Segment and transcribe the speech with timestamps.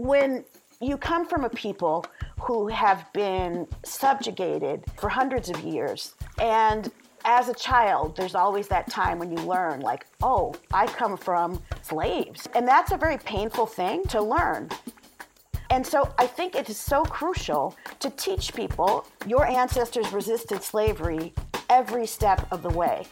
[0.00, 0.44] when
[0.80, 2.06] you come from a people
[2.40, 6.90] who have been subjugated for hundreds of years and
[7.26, 11.62] as a child, there's always that time when you learn, like, oh, I come from
[11.82, 12.48] slaves.
[12.54, 14.70] And that's a very painful thing to learn.
[15.68, 21.34] And so I think it is so crucial to teach people your ancestors resisted slavery
[21.68, 23.04] every step of the way.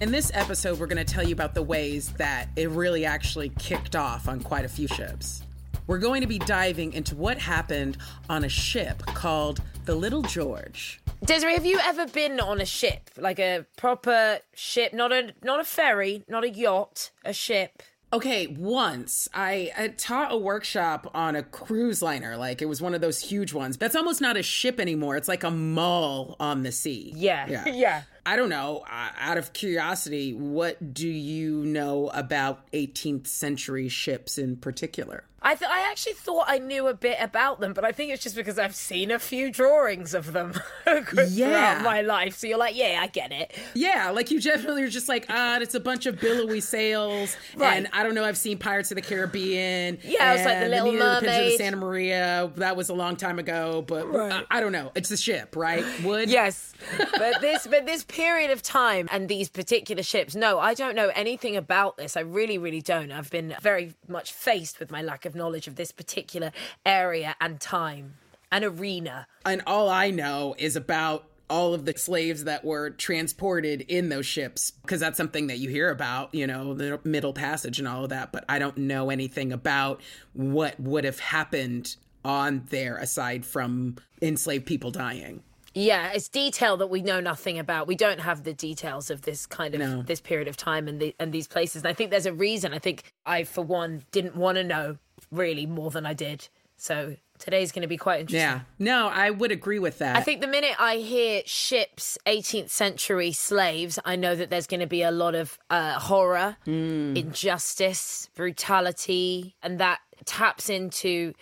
[0.00, 3.50] In this episode, we're going to tell you about the ways that it really actually
[3.58, 5.42] kicked off on quite a few ships.
[5.86, 7.98] We're going to be diving into what happened
[8.30, 11.02] on a ship called the Little George.
[11.22, 15.60] Desiree, have you ever been on a ship, like a proper ship, not a not
[15.60, 17.82] a ferry, not a yacht, a ship?
[18.12, 22.36] Okay, once I, I, taught a workshop on a cruise liner.
[22.36, 23.76] Like it was one of those huge ones.
[23.76, 25.16] That's almost not a ship anymore.
[25.16, 27.12] It's like a mall on the sea.
[27.14, 27.46] Yeah.
[27.48, 27.66] Yeah.
[27.72, 28.02] yeah.
[28.26, 28.84] I don't know.
[28.90, 35.24] Uh, out of curiosity, what do you know about 18th century ships in particular?
[35.42, 38.22] I th- I actually thought I knew a bit about them, but I think it's
[38.22, 40.52] just because I've seen a few drawings of them
[40.86, 41.04] yeah.
[41.04, 42.36] throughout my life.
[42.36, 43.56] So you're like, yeah, I get it.
[43.74, 47.74] Yeah, like you definitely are just like, ah, it's a bunch of billowy sails, right.
[47.74, 48.24] and I don't know.
[48.24, 49.98] I've seen Pirates of the Caribbean.
[50.02, 52.52] Yeah, it was like the Little the Mermaid, the Santa Maria.
[52.56, 54.44] That was a long time ago, but right.
[54.50, 54.92] I, I, don't know.
[54.94, 55.84] It's a ship, right?
[56.04, 56.28] Wood.
[56.28, 56.74] Yes,
[57.16, 60.34] but this, but this period of time and these particular ships.
[60.34, 62.16] No, I don't know anything about this.
[62.16, 63.10] I really, really don't.
[63.10, 66.52] I've been very much faced with my lack of knowledge of this particular
[66.84, 68.14] area and time
[68.52, 69.26] and arena.
[69.44, 74.24] And all I know is about all of the slaves that were transported in those
[74.24, 78.04] ships because that's something that you hear about, you know, the Middle Passage and all
[78.04, 80.00] of that, but I don't know anything about
[80.32, 85.42] what would have happened on there aside from enslaved people dying.
[85.74, 87.86] Yeah, it's detail that we know nothing about.
[87.86, 90.02] We don't have the details of this kind of no.
[90.02, 91.82] this period of time and the, and these places.
[91.82, 92.74] And I think there's a reason.
[92.74, 94.98] I think I, for one, didn't want to know
[95.30, 96.48] really more than I did.
[96.76, 98.40] So today's going to be quite interesting.
[98.40, 100.16] Yeah, no, I would agree with that.
[100.16, 104.80] I think the minute I hear ships, 18th century slaves, I know that there's going
[104.80, 107.16] to be a lot of uh, horror, mm.
[107.16, 111.34] injustice, brutality, and that taps into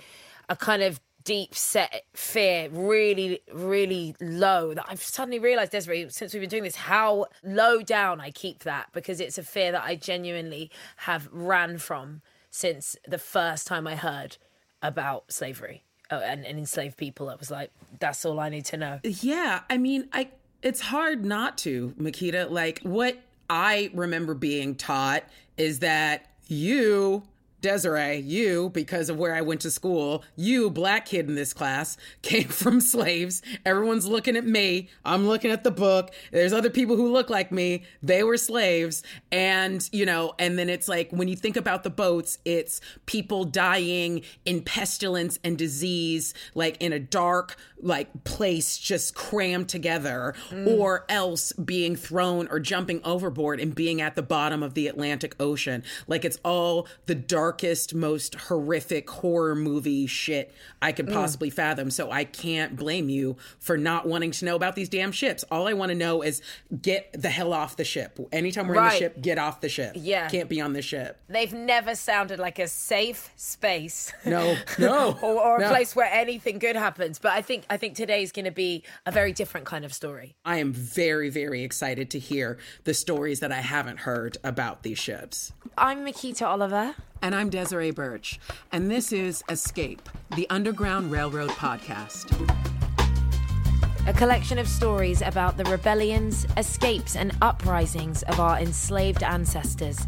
[0.49, 6.33] a kind of deep set fear really, really low that I've suddenly realized, Desiree, since
[6.33, 9.85] we've been doing this, how low down I keep that because it's a fear that
[9.85, 14.37] I genuinely have ran from since the first time I heard
[14.83, 15.85] about slavery.
[16.11, 17.71] Oh, and, and enslaved people, I was like,
[18.01, 19.01] that's all I need to know.
[19.05, 20.29] Yeah, I mean, I
[20.63, 22.51] it's hard not to, Miquita.
[22.51, 23.19] Like what
[23.51, 25.25] I remember being taught
[25.57, 27.25] is that you
[27.61, 31.97] Desiree, you, because of where I went to school, you, black kid in this class,
[32.23, 33.43] came from slaves.
[33.65, 34.89] Everyone's looking at me.
[35.05, 36.13] I'm looking at the book.
[36.31, 37.85] There's other people who look like me.
[38.03, 39.03] They were slaves.
[39.33, 43.45] And, you know, and then it's like when you think about the boats, it's people
[43.45, 50.79] dying in pestilence and disease, like in a dark, like place just crammed together, mm.
[50.79, 55.35] or else being thrown or jumping overboard and being at the bottom of the Atlantic
[55.41, 55.83] Ocean.
[56.07, 61.15] Like it's all the dark darkest, most horrific horror movie shit I could mm.
[61.15, 61.55] possibly mm.
[61.55, 61.91] fathom.
[61.91, 65.45] So I can't blame you for not wanting to know about these damn ships.
[65.51, 66.43] All I want to know is
[66.81, 68.19] get the hell off the ship.
[68.33, 68.89] Anytime we're right.
[68.89, 69.93] in the ship, get off the ship.
[69.97, 70.29] Yeah.
[70.29, 71.19] Can't be on the ship.
[71.29, 74.13] They've never sounded like a safe space.
[74.25, 75.19] No, no.
[75.23, 77.19] or, or, a place where anything good happens.
[77.19, 79.93] But I think I think today is going to be a very different kind of
[79.93, 80.37] story.
[80.45, 84.99] I am very, very excited to hear the stories that I haven't heard about these
[84.99, 85.53] ships.
[85.77, 86.95] I'm Miquita Oliver.
[87.21, 88.39] And I'm Desiree Burch,
[88.71, 92.31] And this is Escape, the Underground Railroad podcast.
[94.07, 99.99] A collection of stories about the rebellions, escapes, and uprisings of our enslaved ancestors,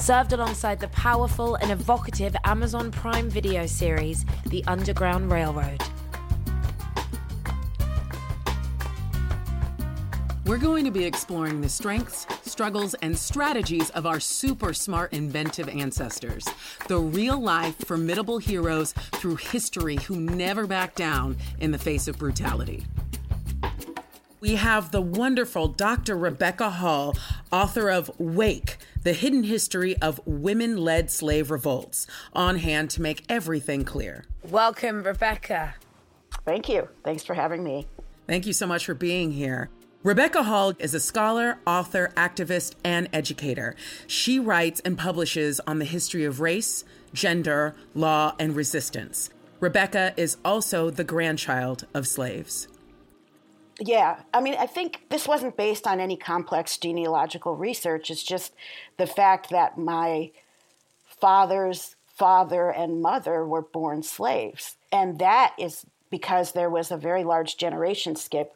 [0.00, 5.82] served alongside the powerful and evocative Amazon Prime video series, The Underground Railroad.
[10.46, 15.68] We're going to be exploring the strengths, struggles, and strategies of our super smart, inventive
[15.68, 16.46] ancestors.
[16.86, 22.16] The real life, formidable heroes through history who never back down in the face of
[22.16, 22.86] brutality.
[24.38, 26.16] We have the wonderful Dr.
[26.16, 27.16] Rebecca Hall,
[27.50, 33.24] author of Wake, The Hidden History of Women Led Slave Revolts, on hand to make
[33.28, 34.24] everything clear.
[34.48, 35.74] Welcome, Rebecca.
[36.44, 36.88] Thank you.
[37.02, 37.88] Thanks for having me.
[38.28, 39.70] Thank you so much for being here.
[40.06, 43.74] Rebecca Hall is a scholar, author, activist, and educator.
[44.06, 49.30] She writes and publishes on the history of race, gender, law, and resistance.
[49.58, 52.68] Rebecca is also the grandchild of slaves.
[53.80, 58.08] Yeah, I mean, I think this wasn't based on any complex genealogical research.
[58.08, 58.54] It's just
[58.98, 60.30] the fact that my
[61.20, 64.76] father's father and mother were born slaves.
[64.92, 68.55] And that is because there was a very large generation skip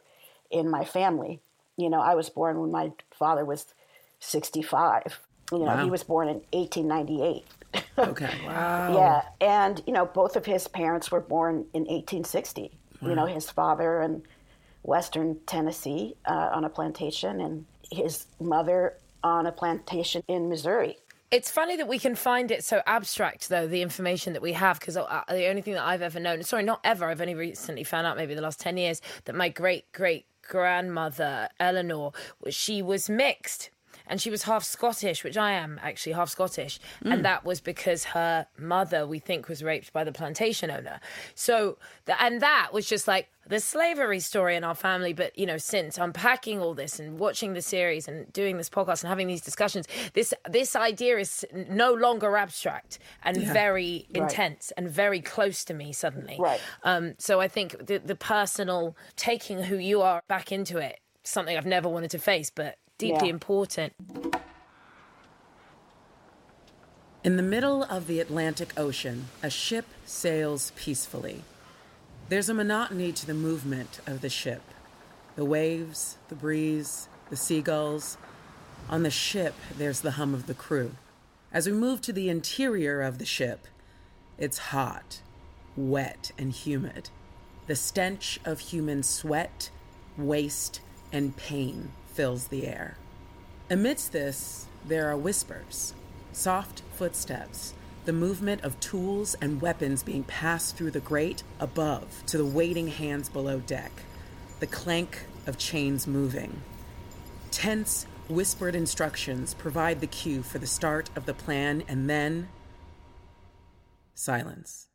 [0.51, 1.41] in my family.
[1.77, 3.65] You know, I was born when my father was
[4.19, 5.19] 65.
[5.51, 5.83] You know, wow.
[5.83, 7.45] he was born in 1898.
[7.97, 8.39] okay.
[8.45, 8.95] Wow.
[8.95, 9.21] yeah.
[9.39, 12.71] And, you know, both of his parents were born in 1860.
[13.01, 13.09] Wow.
[13.09, 14.23] You know, his father in
[14.83, 20.97] Western Tennessee uh, on a plantation, and his mother on a plantation in Missouri.
[21.29, 24.79] It's funny that we can find it so abstract, though, the information that we have,
[24.79, 27.85] because uh, the only thing that I've ever known, sorry, not ever, I've only recently
[27.85, 32.11] found out, maybe the last 10 years, that my great great grandmother, Eleanor,
[32.49, 33.69] she was mixed
[34.11, 37.13] and she was half Scottish, which I am actually half Scottish, mm.
[37.13, 40.99] and that was because her mother, we think, was raped by the plantation owner.
[41.33, 41.77] So,
[42.19, 45.13] and that was just like the slavery story in our family.
[45.13, 49.01] But you know, since unpacking all this and watching the series and doing this podcast
[49.01, 53.53] and having these discussions, this this idea is no longer abstract and yeah.
[53.53, 54.23] very right.
[54.23, 56.35] intense and very close to me suddenly.
[56.37, 56.59] Right.
[56.83, 61.55] Um, so I think the the personal taking who you are back into it something
[61.55, 63.33] I've never wanted to face, but deeply yeah.
[63.33, 63.93] important.
[67.23, 71.43] In the middle of the Atlantic Ocean, a ship sails peacefully.
[72.29, 74.61] There's a monotony to the movement of the ship
[75.37, 78.17] the waves, the breeze, the seagulls.
[78.89, 80.91] On the ship, there's the hum of the crew.
[81.53, 83.65] As we move to the interior of the ship,
[84.37, 85.21] it's hot,
[85.77, 87.09] wet, and humid.
[87.67, 89.71] The stench of human sweat,
[90.17, 90.81] waste,
[91.13, 92.97] and pain fills the air.
[93.69, 95.93] Amidst this, there are whispers,
[96.33, 97.73] soft footsteps,
[98.05, 102.87] the movement of tools and weapons being passed through the grate above to the waiting
[102.87, 103.91] hands below deck,
[104.59, 106.61] the clank of chains moving.
[107.51, 112.49] Tense, whispered instructions provide the cue for the start of the plan, and then
[114.13, 114.90] silence.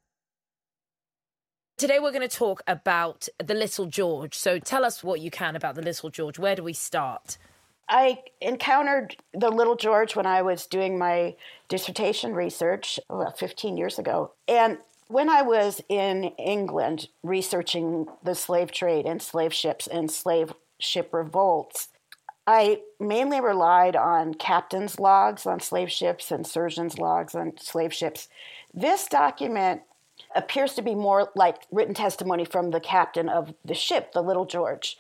[1.78, 4.34] Today, we're going to talk about the Little George.
[4.34, 6.38] So, tell us what you can about the Little George.
[6.38, 7.37] Where do we start?
[7.87, 11.34] I encountered the Little George when I was doing my
[11.69, 14.32] dissertation research about 15 years ago.
[14.49, 14.78] And
[15.08, 21.12] when I was in England researching the slave trade and slave ships and slave ship
[21.12, 21.88] revolts,
[22.46, 28.28] I mainly relied on captain's logs on slave ships and surgeon's logs on slave ships.
[28.73, 29.82] This document
[30.37, 34.47] appears to be more like written testimony from the captain of the ship, the Little
[34.47, 34.97] George,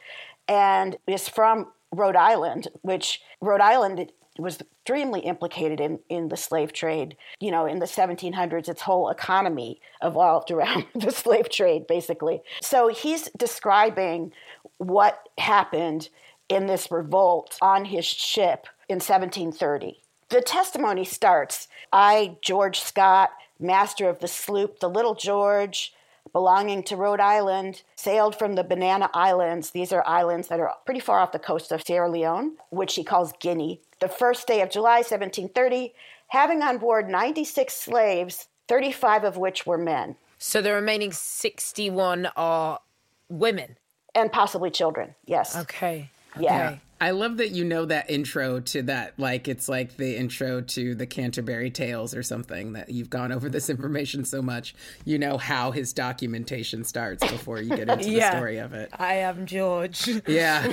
[0.48, 6.72] and is from Rhode Island, which Rhode Island was extremely implicated in, in the slave
[6.72, 7.16] trade.
[7.40, 12.42] You know, in the 1700s, its whole economy evolved around the slave trade, basically.
[12.60, 14.32] So he's describing
[14.78, 16.08] what happened
[16.48, 20.00] in this revolt on his ship in 1730.
[20.28, 25.94] The testimony starts I, George Scott, master of the sloop, the Little George,
[26.32, 29.70] belonging to Rhode Island, sailed from the Banana Islands.
[29.70, 33.04] These are islands that are pretty far off the coast of Sierra Leone, which he
[33.04, 33.80] calls Guinea.
[34.00, 35.94] The first day of July 1730,
[36.28, 40.16] having on board 96 slaves, 35 of which were men.
[40.38, 42.80] So the remaining 61 are
[43.28, 43.76] women.
[44.14, 45.56] And possibly children, yes.
[45.56, 46.10] Okay.
[46.38, 46.76] Yeah.
[47.00, 47.08] Okay.
[47.08, 49.18] I love that you know that intro to that.
[49.18, 53.48] Like, it's like the intro to the Canterbury Tales or something, that you've gone over
[53.48, 54.74] this information so much.
[55.04, 58.90] You know how his documentation starts before you get into yeah, the story of it.
[58.98, 60.08] I am George.
[60.26, 60.72] Yeah.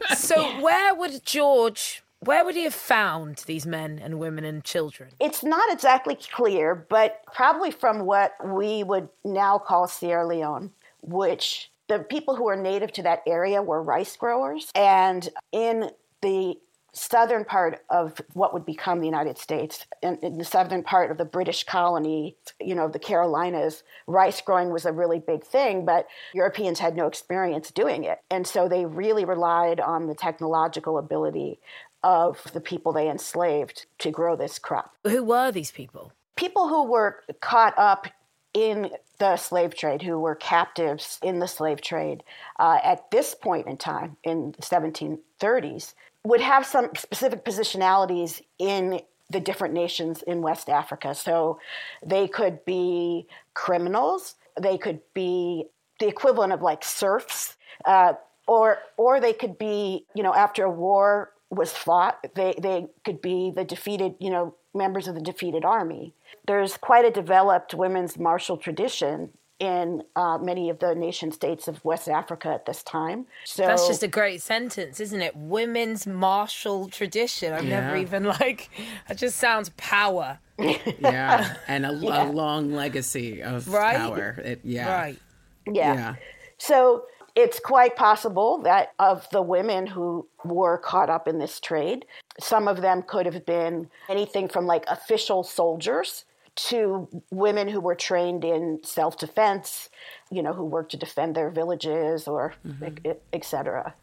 [0.14, 2.02] so, where would George.
[2.24, 5.10] Where would he have found these men and women and children?
[5.18, 10.70] It's not exactly clear, but probably from what we would now call Sierra Leone,
[11.00, 14.70] which the people who were native to that area were rice growers.
[14.74, 15.90] And in
[16.22, 16.56] the
[16.94, 21.18] southern part of what would become the United States, in, in, the southern part of
[21.18, 26.06] the British colony, you know, the Carolinas, rice growing was a really big thing, but
[26.34, 28.20] Europeans had no experience doing it.
[28.30, 31.60] And so they really relied on the technological ability
[32.02, 34.94] of the people they enslaved to grow this crop.
[35.04, 36.12] Who were these people?
[36.36, 38.06] People who were caught up
[38.54, 42.22] in the slave trade, who were captives in the slave trade
[42.58, 45.94] uh, at this point in time in the 1730s,
[46.24, 51.14] would have some specific positionalities in the different nations in West Africa.
[51.14, 51.58] So
[52.04, 55.64] they could be criminals, they could be
[55.98, 57.56] the equivalent of like serfs,
[57.86, 58.14] uh,
[58.46, 63.20] or or they could be, you know, after a war was fought, they they could
[63.22, 66.14] be the defeated, you know, members of the defeated army
[66.46, 69.30] there's quite a developed women's martial tradition
[69.60, 73.26] in uh, many of the nation states of West Africa at this time.
[73.44, 75.36] So That's just a great sentence, isn't it?
[75.36, 77.52] Women's martial tradition.
[77.52, 78.70] I've never even like.
[79.08, 80.40] It just sounds power,
[80.98, 82.28] Yeah, and a, Yeah.
[82.28, 83.96] a long legacy of Right?
[83.96, 84.34] power.
[84.42, 85.18] It, yeah, right?
[85.66, 85.94] yeah.
[85.94, 86.14] yeah.
[86.58, 87.04] So
[87.34, 92.04] it's quite possible that of the women who were caught up in this trade,
[92.38, 96.24] some of them could have been anything from like official soldiers
[96.54, 99.88] to women who were trained in self defense,
[100.30, 103.94] you know, who worked to defend their villages or et, et cetera.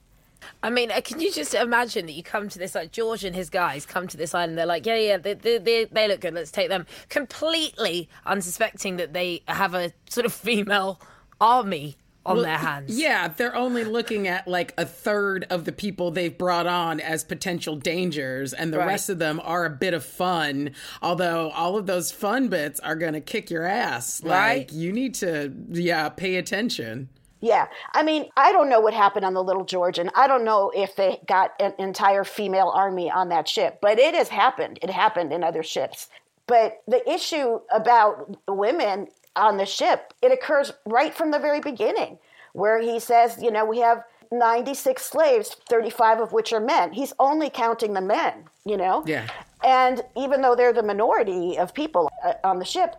[0.64, 3.36] I mean, uh, can you just imagine that you come to this, like George and
[3.36, 6.22] his guys come to this island, they're like, yeah, yeah, they, they, they, they look
[6.22, 6.86] good, let's take them.
[7.10, 11.00] Completely unsuspecting that they have a sort of female
[11.42, 12.98] army on their hands.
[13.00, 17.24] Yeah, they're only looking at like a third of the people they've brought on as
[17.24, 18.88] potential dangers, and the Right.
[18.88, 20.72] rest of them are a bit of fun.
[21.02, 24.22] Although all of those fun bits are going to kick your ass.
[24.24, 24.60] Right.
[24.60, 27.10] Like, you need to, yeah, pay attention.
[27.42, 27.68] Yeah.
[27.94, 30.72] I mean, I don't know what happened on the Little George, and I don't know
[30.76, 34.78] if they got an entire female army on that ship, but it has happened.
[34.82, 36.10] It happened in other ships.
[36.48, 42.18] But the issue about women on the ship, it occurs right from the very beginning,
[42.54, 46.94] where he says, you know, we have 96 slaves, 35 of which are men.
[46.94, 49.04] He's only counting the men, you know?
[49.06, 49.28] Yeah.
[49.64, 52.96] And even though they're the minority of people uh, on the ship,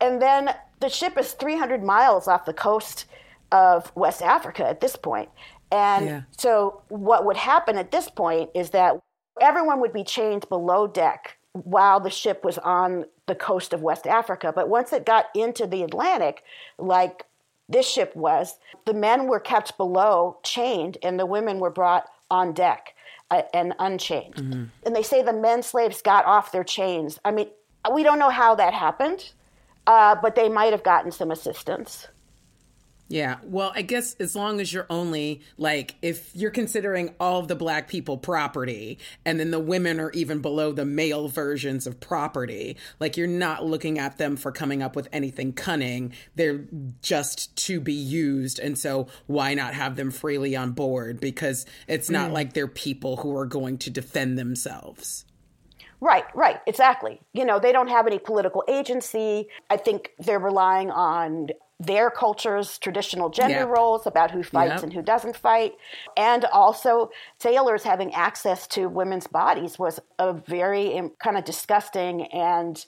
[0.00, 3.06] and then the ship is 300 miles off the coast
[3.52, 5.30] of West Africa at this point.
[5.72, 6.20] And Yeah.
[6.36, 9.00] so, what would happen at this point is that
[9.40, 14.06] everyone would be chained below deck while the ship was on the coast of West
[14.06, 14.52] Africa.
[14.54, 16.44] But once it got into the Atlantic,
[16.78, 17.24] like
[17.68, 22.52] this ship was, the men were kept below, chained, and the women were brought on
[22.52, 22.94] deck
[23.30, 24.34] uh, and unchained.
[24.84, 27.18] And they say the men slaves got off their chains.
[27.24, 27.48] I mean,
[27.92, 29.32] we don't know how that happened,
[29.86, 32.08] uh, but they might have gotten some assistance.
[33.08, 33.36] Yeah.
[33.44, 37.54] Well, I guess as long as you're only like, if you're considering all of the
[37.54, 42.76] black people property and then the women are even below the male versions of property,
[42.98, 46.14] like you're not looking at them for coming up with anything cunning.
[46.34, 46.64] They're
[47.00, 48.58] just to be used.
[48.58, 51.20] And so why not have them freely on board?
[51.20, 52.34] Because it's not mm.
[52.34, 55.24] like they're people who are going to defend themselves.
[56.00, 57.20] Right, right, exactly.
[57.32, 59.48] You know, they don't have any political agency.
[59.70, 61.48] I think they're relying on
[61.78, 63.68] their culture's traditional gender Yep.
[63.68, 64.82] roles about who fights Yep.
[64.84, 65.74] and who doesn't fight.
[66.16, 72.22] And also, sailors having access to women's bodies was a very um, kind of disgusting
[72.32, 72.84] and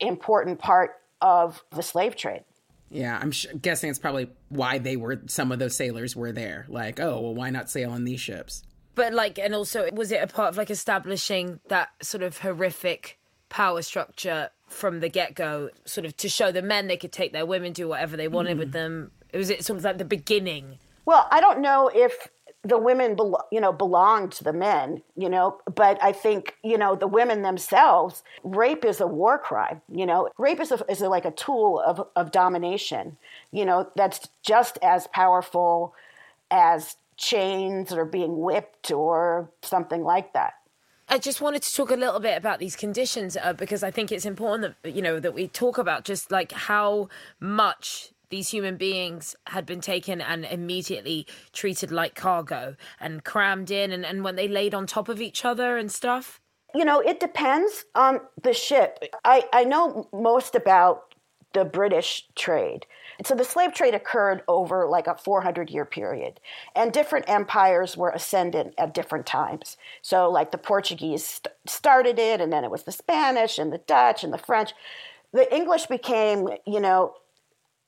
[0.00, 2.44] important part of the slave trade.
[2.90, 6.64] Yeah, I'm sh- guessing it's probably why they were, some of those sailors were there.
[6.68, 8.62] Like, oh, well, why not sail on these ships?
[8.94, 13.18] But like, and also, was it a part of like establishing that sort of horrific
[13.48, 17.32] power structure from the get go, sort of to show the men they could take
[17.32, 18.72] their women, do whatever they wanted with mm.
[18.72, 19.10] them?
[19.34, 20.78] Was it sort of like the beginning?
[21.04, 22.28] Well, I don't know if
[22.64, 26.76] the women, belo- you know, belonged to the men, you know, but I think, you
[26.76, 31.00] know, the women themselves, rape is a war crime, you know, rape is, a, is
[31.00, 33.16] a, like a tool of, of domination,
[33.52, 35.94] you know, that's just as powerful
[36.50, 40.54] as chains or being whipped or something like that.
[41.10, 44.12] I just wanted to talk a little bit about these conditions uh, because I think
[44.12, 47.08] it's important that you know that we talk about just like how
[47.40, 53.90] much these human beings had been taken and immediately treated like cargo and crammed in
[53.90, 56.40] and, and when they laid on top of each other and stuff.
[56.74, 59.02] You know, it depends on the ship.
[59.24, 61.14] I, I know most about
[61.54, 62.84] the British trade.
[63.24, 66.40] So the slave trade occurred over like a 400 year period,
[66.74, 69.76] and different empires were ascendant at different times.
[70.02, 73.78] So, like the Portuguese st- started it, and then it was the Spanish and the
[73.78, 74.72] Dutch and the French.
[75.32, 77.14] The English became, you know,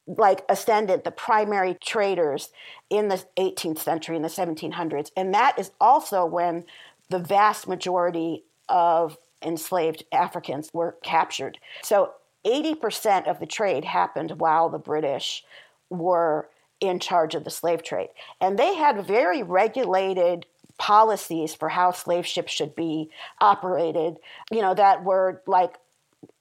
[0.06, 2.50] like ascendant, the primary traders
[2.88, 5.10] in the 18th century, in the 1700s.
[5.16, 6.64] And that is also when
[7.08, 11.58] the vast majority of enslaved Africans were captured.
[11.82, 12.12] So
[12.44, 15.44] 80% of the trade happened while the British
[15.88, 16.48] were
[16.80, 18.08] in charge of the slave trade.
[18.40, 20.46] And they had very regulated
[20.78, 24.16] policies for how slave ships should be operated,
[24.50, 25.76] you know, that were like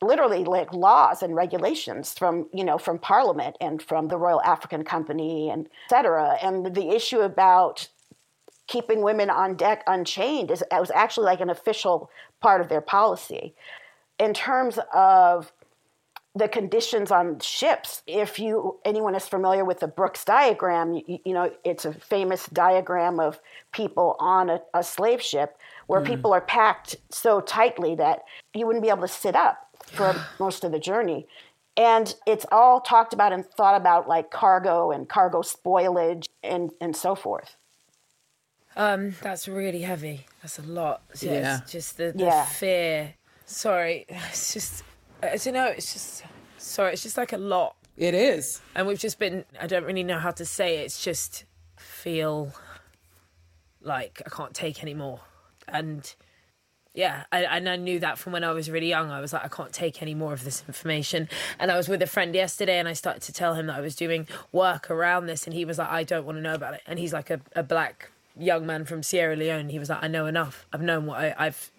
[0.01, 4.83] literally like laws and regulations from you know from parliament and from the royal african
[4.83, 7.87] company and et cetera and the issue about
[8.67, 12.09] keeping women on deck unchained is was actually like an official
[12.41, 13.53] part of their policy
[14.19, 15.53] in terms of
[16.35, 21.33] the conditions on ships if you anyone is familiar with the brooks diagram you, you
[21.33, 23.39] know it's a famous diagram of
[23.71, 25.57] people on a, a slave ship
[25.87, 28.19] where people are packed so tightly that
[28.53, 31.25] you wouldn't be able to sit up for most of the journey
[31.77, 36.95] And it's all talked about and thought about like cargo and cargo spoilage and, and
[36.95, 37.55] so forth.
[38.75, 40.25] Um, that's really heavy.
[40.41, 41.01] That's a lot.
[41.21, 41.59] Yeah, Yeah.
[41.67, 42.45] Just the, the Yeah.
[42.45, 43.13] fear.
[43.45, 44.83] Sorry, it's just
[45.21, 45.67] Uh, I don't know.
[45.67, 46.23] It's just
[46.57, 46.93] sorry.
[46.93, 48.61] It's just like a lot, It is.
[48.75, 49.45] and we've just been.
[49.59, 50.81] I don't really know how to say it.
[50.85, 51.45] It's just
[51.77, 52.53] feel
[53.81, 55.21] like I can't take anymore,
[55.67, 56.13] and
[56.93, 59.11] yeah, I, and I knew that from when I was really young.
[59.11, 61.29] I was like, I can't take any more of this information.
[61.59, 63.81] And I was with a friend yesterday, and I started to tell him that I
[63.81, 66.73] was doing work around this, and he was like, I don't want to know about
[66.73, 66.81] it.
[66.87, 69.69] And he's like a, a black young man from Sierra Leone.
[69.69, 70.65] He was like, I know enough.
[70.73, 71.69] I've known what I, I've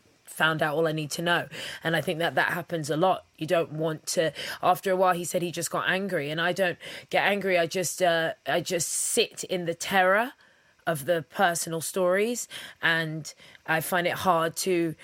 [0.40, 1.48] found out all I need to know.
[1.84, 3.26] And I think that that happens a lot.
[3.36, 4.32] You don't want to.
[4.62, 6.78] After a while, he said he just got angry, and I don't
[7.10, 7.58] get angry.
[7.58, 10.32] I just uh, I just sit in the terror
[10.86, 12.48] of the personal stories
[12.80, 13.34] and
[13.66, 14.94] i find it hard to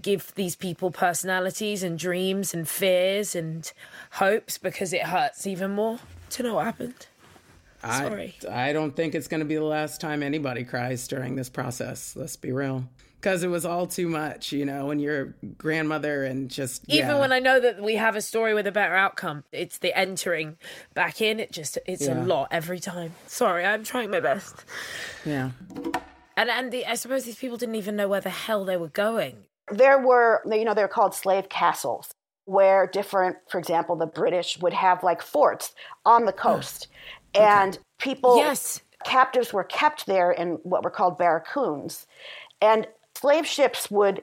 [0.00, 3.72] give these people personalities and dreams and fears and
[4.12, 5.98] hopes because it hurts even more
[6.30, 7.06] to know what happened
[7.82, 8.34] Sorry.
[8.48, 11.48] I, I don't think it's going to be the last time anybody cries during this
[11.48, 12.14] process.
[12.14, 12.84] Let's be real.
[13.20, 16.84] Because it was all too much, you know, when your grandmother and just.
[16.88, 17.20] even yeah.
[17.20, 20.56] when i know that we have a story with a better outcome it's the entering
[20.94, 22.22] back in it just it's Yeah.
[22.22, 24.64] a lot every time sorry i'm trying my best
[25.24, 25.50] Yeah.
[26.36, 28.88] and and the, i suppose these people didn't even know where the hell they were
[28.88, 32.10] going There were, you know, they're called slave castles,
[32.46, 35.72] where different, for example, the British would have like forts
[36.04, 36.88] on the coast.
[37.34, 38.80] And people, Yes.
[39.04, 42.06] captives were kept there in what were called barracoons.
[42.60, 42.88] And
[43.20, 44.22] slave ships would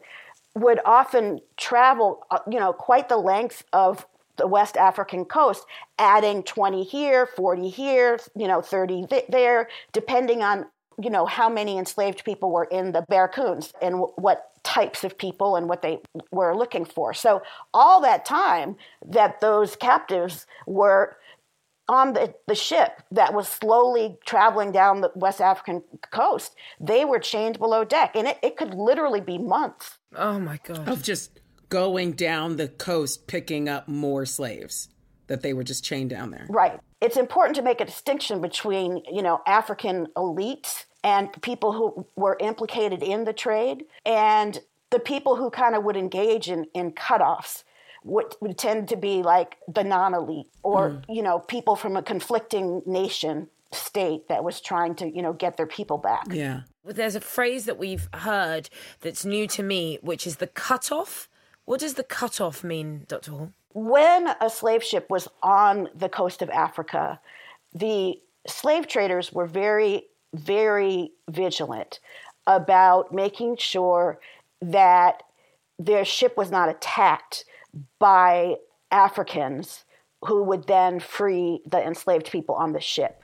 [0.56, 5.66] would often travel, uh, you know, quite the length of the West African coast,
[6.00, 10.66] adding 20 here, 40 here, you know, 30 th- there, depending on,
[11.00, 15.16] you know, how many enslaved people were in the barracoons and w- what types of
[15.16, 16.00] people and what they
[16.32, 17.14] were looking for.
[17.14, 21.18] So all that time that those captives were
[21.90, 27.20] on the, the ship that was slowly traveling down the West African coast, they were
[27.20, 28.16] chained below deck.
[28.16, 29.98] And it, it could literally be months.
[30.16, 34.90] oh my god Of just going down the coast picking up more slaves
[35.28, 36.46] that they were just chained down there.
[36.50, 36.80] Right.
[37.02, 42.38] It's important to make a distinction between, you know, African elites and people who were
[42.40, 47.64] implicated in the trade and the people who kind of would engage in, in cutoffs
[48.08, 51.04] would, would tend to be like the non-elite or, mm.
[51.10, 55.58] you know, people from a conflicting nation state that was trying to, you know, get
[55.58, 56.26] their people back.
[56.32, 56.62] Yeah.
[56.86, 58.70] there's a phrase that we've heard
[59.02, 61.30] that's new to me, which is the cutoff.
[61.66, 63.32] What does the cutoff mean, Dr.
[63.32, 63.52] Hall?
[63.78, 67.20] when a slave ship was on the coast of Africa,
[67.76, 72.00] the slave traders were very, very vigilant
[72.48, 74.20] about making sure
[74.64, 75.22] that
[75.78, 77.46] their ship was not attacked
[78.00, 78.56] by
[78.92, 79.86] Africans
[80.26, 83.24] who would then free the enslaved people on the ship.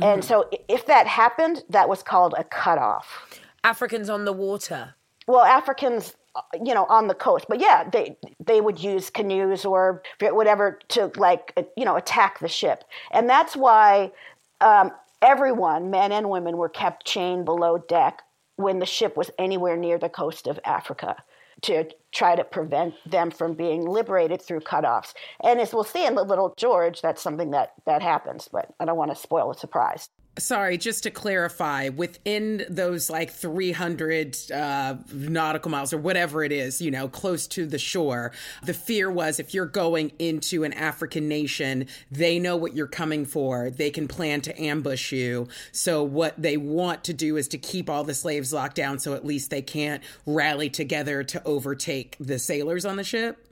[0.00, 3.40] And so if that happened, that was called a cutoff.
[3.64, 4.94] Africans on the water.
[5.26, 7.46] well africans uh, you know on the coast.
[7.48, 12.38] But yeah they they would use canoes or whatever to like uh, you know attack
[12.38, 12.84] the ship.
[13.10, 14.12] And that's why
[14.60, 18.22] um, everyone men and women were kept chained below deck
[18.56, 21.16] when the ship was anywhere near the coast of africa
[21.62, 25.12] to try to prevent them from being liberated through cutoffs.
[25.42, 28.84] And as we'll see in the little george that's something that that happens but i
[28.84, 34.94] don't want to spoil the surprise Sorry, just to clarify, within those like 300 uh,
[35.12, 39.40] nautical miles or whatever it is, you know, close to the shore, the fear was
[39.40, 43.70] if you're going into an African nation, they know what you're coming for.
[43.70, 45.48] They can plan to ambush you.
[45.72, 49.14] So, what they want to do is to keep all the slaves locked down so
[49.14, 53.47] at least they can't rally together to overtake the sailors on the ship.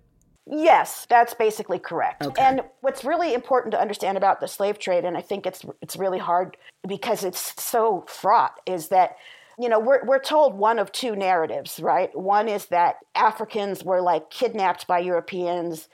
[0.48, 2.24] Yes, that's basically correct.
[2.24, 2.42] Okay.
[2.42, 5.96] And what's really important to understand about the slave trade, and I think it's it's
[5.96, 6.56] really hard
[6.86, 9.16] because it's so fraught, is that
[9.58, 12.16] you know we're we're told one of two narratives, right?
[12.16, 15.88] One is that Africans were like kidnapped by Europeans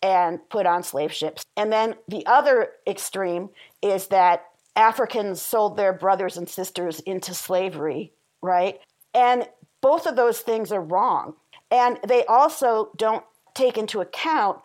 [0.00, 3.50] and put on slave ships, and then the other extreme
[3.82, 4.44] is that
[4.76, 8.78] Africans sold their brothers and sisters into slavery, right?
[9.12, 9.48] And
[9.80, 11.34] both of those things are wrong.
[11.70, 13.24] And they also don't
[13.58, 14.60] take into account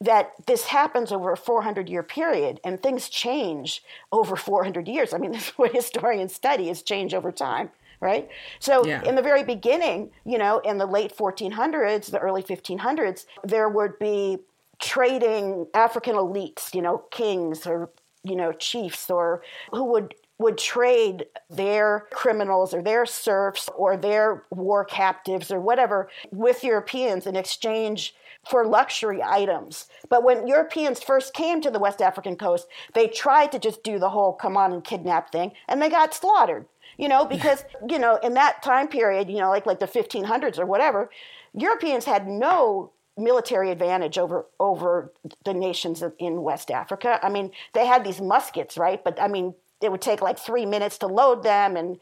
[0.00, 3.82] that this happens over a 400 year period and things change
[4.12, 5.12] over 400 years.
[5.12, 8.28] I mean, this is what historians study is change over time, right?
[8.60, 9.02] So Yeah.
[9.02, 13.98] in the very beginning, you know, in the late 1400s, the early 1500s, there would
[13.98, 14.38] be
[14.78, 17.90] trading African elites, you know, kings or,
[18.22, 24.44] you know, chiefs or who would would trade their criminals or their serfs or their
[24.50, 28.14] war captives or whatever with Europeans in exchange
[28.46, 29.86] for luxury items.
[30.08, 33.98] But when Europeans first came to the West African coast, they tried to just do
[33.98, 36.66] the whole come on and kidnap thing and they got slaughtered.
[36.96, 40.58] You know, because, you know, in that time period, you know, like like the 1500s
[40.58, 41.10] or whatever,
[41.54, 45.12] Europeans had no military advantage over over
[45.44, 47.18] the nations in West Africa.
[47.22, 49.02] I mean, they had these muskets, right?
[49.02, 51.98] But I mean, it would take like three minutes to load them, and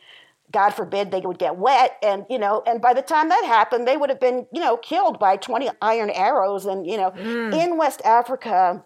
[0.53, 3.87] God forbid they would get wet, and you know, and by the time that happened,
[3.87, 7.55] they would have been you know killed by twenty iron arrows, and you know, mm.
[7.55, 8.85] in West Africa.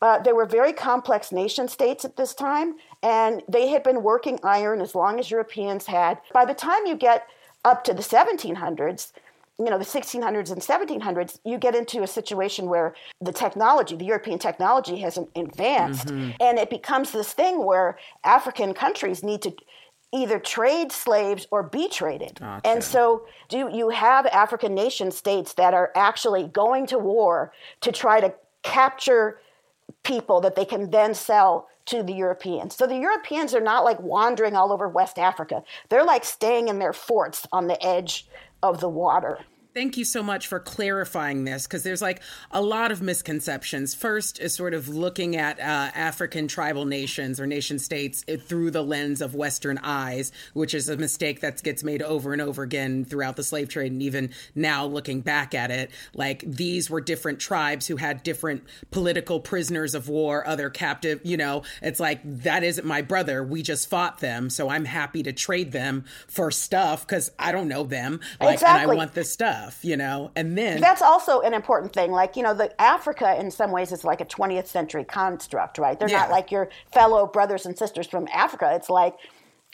[0.00, 4.38] Uh, they were very complex nation states at this time, and they had been working
[4.44, 6.20] iron as long as Europeans had.
[6.32, 7.26] By the time you get
[7.64, 9.10] up to the 1700s,
[9.58, 14.04] you know the 1600s and 1700s you get into a situation where the technology the
[14.04, 16.30] european technology has advanced mm-hmm.
[16.40, 19.52] and it becomes this thing where african countries need to
[20.12, 22.66] either trade slaves or be traded gotcha.
[22.66, 27.92] and so do you have african nation states that are actually going to war to
[27.92, 29.40] try to capture
[30.02, 32.76] people that they can then sell to the Europeans.
[32.76, 35.62] So the Europeans are not like wandering all over West Africa.
[35.88, 38.28] They're like staying in their forts on the edge
[38.62, 39.38] of the water.
[39.78, 43.94] Thank you so much for clarifying this because there's like a lot of misconceptions.
[43.94, 45.62] First is sort of looking at uh,
[45.94, 50.88] African tribal nations or nation states uh, through the lens of Western eyes, which is
[50.88, 53.92] a mistake that gets made over and over again throughout the slave trade.
[53.92, 58.64] And even now, looking back at it, like these were different tribes who had different
[58.90, 63.44] political prisoners of war, other captive, you know, it's like that isn't my brother.
[63.44, 64.50] We just fought them.
[64.50, 68.18] So I'm happy to trade them for stuff because I don't know them.
[68.40, 68.82] Like, exactly.
[68.82, 72.10] and I want this stuff you know, and then that's also an important thing.
[72.10, 75.98] Like, you know, the Africa in some ways is like a 20th century construct, right?
[75.98, 76.20] They're yeah.
[76.20, 78.70] not like your fellow brothers and sisters from Africa.
[78.74, 79.14] It's like,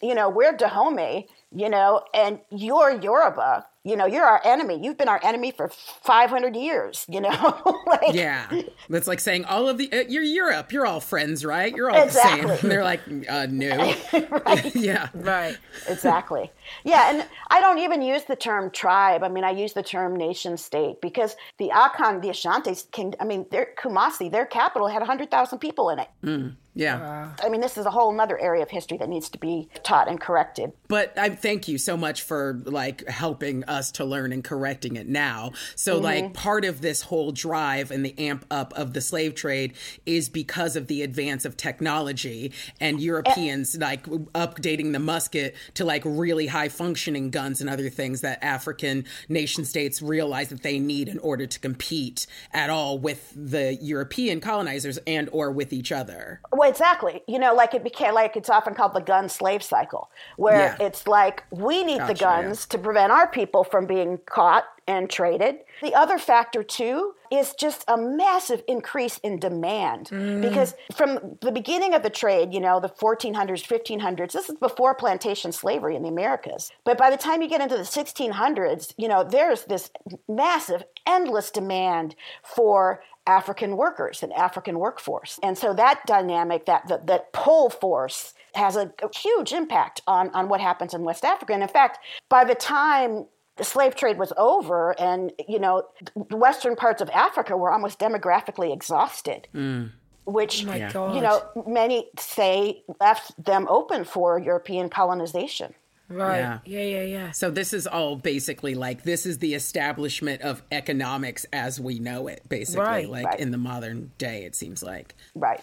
[0.03, 4.81] you know, we're Dahomey, you know, and you're Yoruba, you know, you're our enemy.
[4.83, 7.83] You've been our enemy for 500 years, you know?
[7.87, 8.63] like, yeah.
[8.89, 11.75] That's like saying all of the, uh, you're Europe, you're all friends, right?
[11.75, 12.41] You're all exactly.
[12.41, 12.59] the same.
[12.63, 13.95] And they're like, uh, no.
[14.47, 14.75] right.
[14.75, 15.09] yeah.
[15.13, 15.59] Right.
[15.87, 16.51] Exactly.
[16.83, 17.11] Yeah.
[17.11, 19.23] And I don't even use the term tribe.
[19.23, 23.25] I mean, I use the term nation state because the Akan, the Ashantis, King, I
[23.25, 26.09] mean, their Kumasi, their capital had 100,000 people in it.
[26.25, 26.57] Mm.
[26.75, 27.01] Yeah.
[27.41, 29.69] Uh, I mean, this is a whole other area of history that needs to be
[29.83, 30.73] taught and corrected.
[30.89, 35.07] But I thank you so much for like helping us to learn and correcting it
[35.07, 35.53] now.
[35.77, 36.05] So, mm-hmm.
[36.05, 39.75] like, part of this whole drive and the amp up of the slave trade
[40.07, 46.03] is because of the advance of technology and Europeans like updating the musket to like
[46.05, 51.09] really high functioning guns and other things that African nation states realize that they need
[51.09, 56.41] in order to compete at all with the European colonizers and or with each other.
[56.53, 57.23] Well, exactly.
[57.27, 60.87] You know, like it became like it's often called the gun slave cycle, where yeah.
[60.87, 62.77] it's like we need gotcha, the guns yeah.
[62.77, 65.57] to prevent our people from being being caught and traded.
[65.83, 70.43] The other factor, too, is just a massive increase in demand mm.
[70.43, 74.95] because from the beginning of the trade, you know, the 1400s, 1500s, this is before
[74.95, 76.71] plantation slavery in the Americas.
[76.85, 79.91] But by the time you get into the 1600s, you know, there's this
[80.29, 85.41] massive, endless demand for African workers and African workforce.
[85.43, 90.31] And so that dynamic, that, that, that pull force, has a, a, huge impact on,
[90.31, 91.53] on what happens in West Africa.
[91.53, 91.99] And in fact,
[92.29, 95.85] by the time the slave trade was over and you know
[96.29, 99.91] the western parts of africa were almost demographically exhausted mm.
[100.25, 105.75] which oh you know many say left them open for european colonization
[106.09, 106.39] Right.
[106.39, 106.59] Yeah.
[106.67, 107.31] yeah, yeah, yeah.
[107.31, 112.29] So this is all basically like this is the establishment of economics as we know
[112.29, 113.09] it, basically, right.
[113.09, 113.41] like right.
[113.41, 114.45] in the modern day.
[114.45, 115.15] It seems like.
[115.35, 115.63] Right.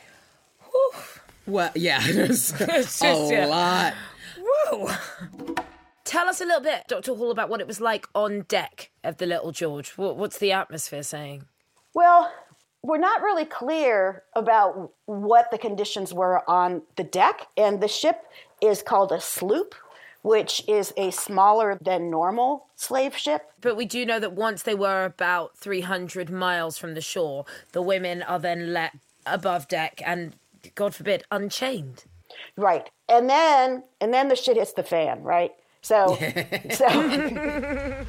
[0.72, 0.92] Whew.
[1.46, 3.46] Well, yeah, there's a yeah.
[3.46, 3.94] lot.
[4.40, 5.66] Whoa.
[6.04, 7.16] Tell us a little bit, Dr.
[7.16, 9.92] Hall, about what it was like on deck of the Little George.
[9.98, 11.46] What's the atmosphere saying?
[11.94, 12.32] Well,
[12.84, 18.26] we're not really clear about what the conditions were on the deck, and the ship
[18.62, 19.76] is called a sloop,
[20.24, 23.52] which is a smaller than normal slave ship.
[23.62, 27.82] But we do know that once they were about 300 miles from the shore, the
[27.82, 28.94] women are then let
[29.26, 30.36] above deck and,
[30.74, 32.06] God forbid, unchained.
[32.56, 32.90] Right.
[33.10, 35.52] And then and then the shit hits the fan, right?
[35.82, 36.16] So,
[36.72, 36.88] so.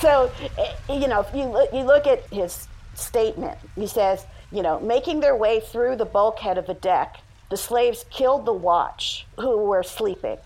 [0.00, 4.62] so eh, you know if you look, you look at his statement he says you
[4.62, 9.26] know making their way through the bulkhead of the deck the slaves killed the watch
[9.36, 10.38] who were sleeping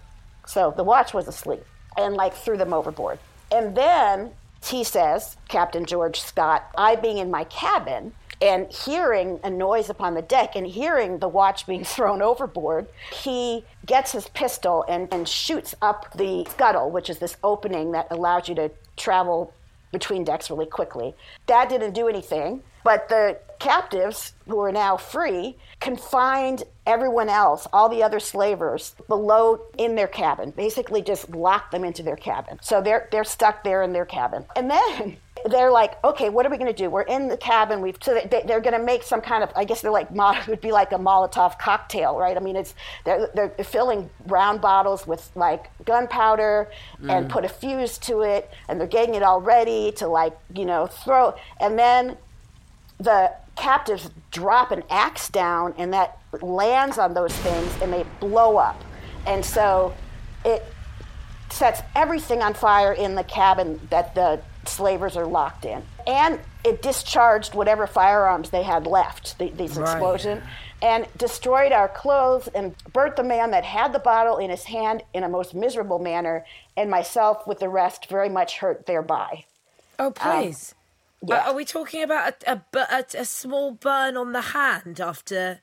[0.47, 1.65] So the watch was asleep
[1.97, 3.19] and like threw them overboard.
[3.51, 4.33] And then
[4.65, 10.15] he says, Captain George Scott, I being in my cabin and hearing a noise upon
[10.15, 15.29] the deck and hearing the watch being thrown overboard, he gets his pistol and, and
[15.29, 19.53] shoots up the scuttle, which is this opening that allows you to travel
[19.93, 21.15] between decks really quickly.
[21.47, 27.89] That didn't do anything, but the captives, who are now free, confined everyone else, all
[27.89, 30.51] the other slavers, below in their cabin.
[30.51, 32.59] Basically, just locked them into their cabin.
[32.63, 34.45] So they're they're stuck there in their cabin.
[34.57, 36.91] And then they're like, okay, what are we going to do?
[36.91, 37.81] We're in the cabin.
[37.81, 40.49] We've so they, are going to make some kind of, I guess they're like it
[40.49, 42.37] would be like a Molotov cocktail, right?
[42.37, 42.75] I mean, it's
[43.05, 46.71] they're they're filling round bottles with like gunpowder
[47.03, 47.11] mm.
[47.11, 50.65] and put a fuse to it, and they're getting it all ready to like you
[50.65, 52.17] know throw, and then
[52.99, 58.57] the captives drop an axe down, and that lands on those things, and they blow
[58.57, 58.83] up,
[59.27, 59.95] and so
[60.45, 60.65] it
[61.51, 65.83] sets everything on fire in the cabin that the slavers are locked in.
[66.07, 69.91] And it discharged whatever firearms they had left, the, these right.
[69.91, 70.43] explosion,
[70.83, 75.03] and destroyed our clothes and burnt the man that had the bottle in his hand
[75.15, 76.45] in a most miserable manner,
[76.77, 79.45] and myself with the rest very much hurt thereby.
[79.99, 80.75] Oh, um, please.
[81.23, 81.49] Um, yeah.
[81.49, 85.61] Are we talking about a, a, a, a small burn on the hand after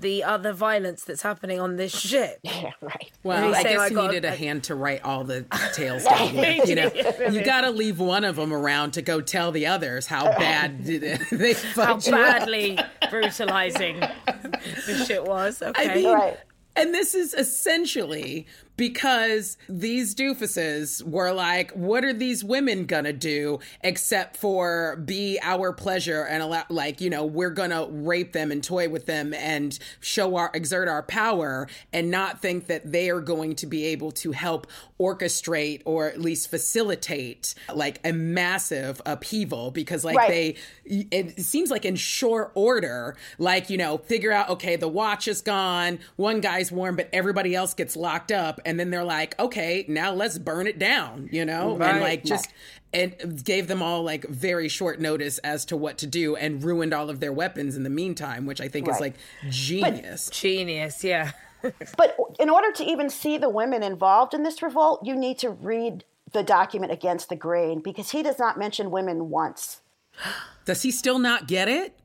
[0.00, 2.40] the other violence that's happening on this ship.
[2.60, 3.10] Yeah, right.
[3.22, 6.34] Well, I guess he needed a hand to write all the tales down.
[6.66, 6.90] you know,
[7.30, 10.84] you got to leave one of them around to go tell the others how bad
[10.84, 12.78] they how badly
[13.10, 15.62] brutalizing the shit was.
[15.62, 16.36] Okay, I mean, right.
[16.76, 18.46] And this is essentially
[18.80, 25.70] because these doofuses were like, what are these women gonna do except for be our
[25.70, 29.78] pleasure and allow, like, you know, we're gonna rape them and toy with them and
[30.00, 34.12] show our, exert our power and not think that they are going to be able
[34.12, 34.66] to help
[34.98, 40.56] orchestrate or at least facilitate like a massive upheaval because, like, right.
[40.86, 45.28] they, it seems like in short order, like, you know, figure out, okay, the watch
[45.28, 49.36] is gone, one guy's warm, but everybody else gets locked up and then they're like,
[49.40, 51.90] okay, now let's burn it down, you know, right.
[51.90, 52.48] and like just
[52.92, 56.94] and gave them all like very short notice as to what to do and ruined
[56.94, 58.94] all of their weapons in the meantime, which I think right.
[58.94, 59.14] is like
[59.48, 60.28] genius.
[60.28, 61.32] But, genius, yeah.
[61.96, 65.50] but in order to even see the women involved in this revolt, you need to
[65.50, 69.80] read the document against the grain because he does not mention women once.
[70.64, 71.98] Does he still not get it?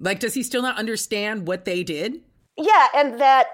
[0.00, 2.22] Like, does he still not understand what they did?
[2.56, 3.46] Yeah, and that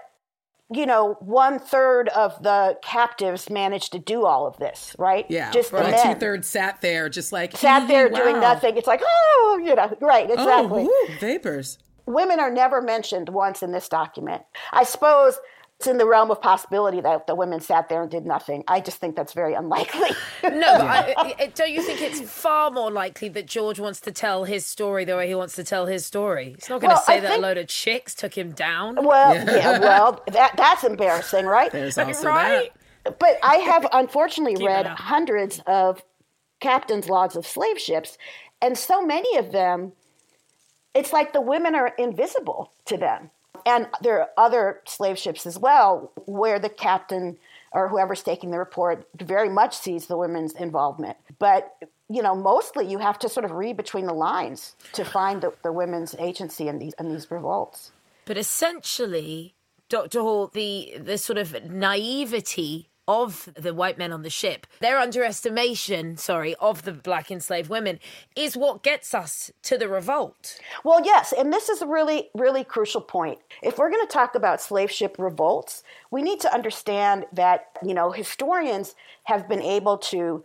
[0.72, 5.24] you know, one third of the captives managed to do all of this, right?
[5.28, 6.02] Yeah, just the right.
[6.02, 8.18] two thirds sat there, just like sat there wow.
[8.18, 8.76] doing nothing.
[8.76, 10.28] It's like, oh, you know, right?
[10.28, 10.86] Exactly.
[10.88, 11.78] Oh, vapors.
[12.06, 14.42] Women are never mentioned once in this document.
[14.72, 15.38] I suppose
[15.78, 18.64] it's in the realm of possibility that the women sat there and did nothing.
[18.66, 20.08] I just think that's very unlikely.
[20.42, 24.64] no, I, don't you think it's far more likely that George wants to tell his
[24.64, 26.54] story the way he wants to tell his story?
[26.58, 28.52] He's not going to well, say I that think, a load of chicks took him
[28.52, 29.04] down.
[29.04, 31.70] Well, yeah, yeah well, that that's embarrassing, right?
[31.70, 32.70] There's also right?
[33.04, 33.18] that.
[33.18, 36.02] But I have unfortunately read hundreds of
[36.60, 38.16] captains' logs of slave ships,
[38.62, 39.92] and so many of them,
[40.94, 43.30] it's like the women are invisible to them.
[43.64, 47.38] And there are other slave ships as well where the captain
[47.72, 51.16] or whoever's taking the report very much sees the women's involvement.
[51.38, 51.76] But
[52.08, 55.52] you know, mostly you have to sort of read between the lines to find the,
[55.62, 57.92] the women's agency in these in these revolts.
[58.24, 59.54] But essentially,
[59.88, 60.20] Dr.
[60.20, 66.16] Hall, the the sort of naivety of the white men on the ship, their underestimation,
[66.16, 68.00] sorry, of the black enslaved women
[68.34, 70.58] is what gets us to the revolt.
[70.84, 73.38] Well, yes, and this is a really, really crucial point.
[73.62, 77.94] If we're going to talk about slave ship revolts, we need to understand that, you
[77.94, 80.42] know, historians have been able to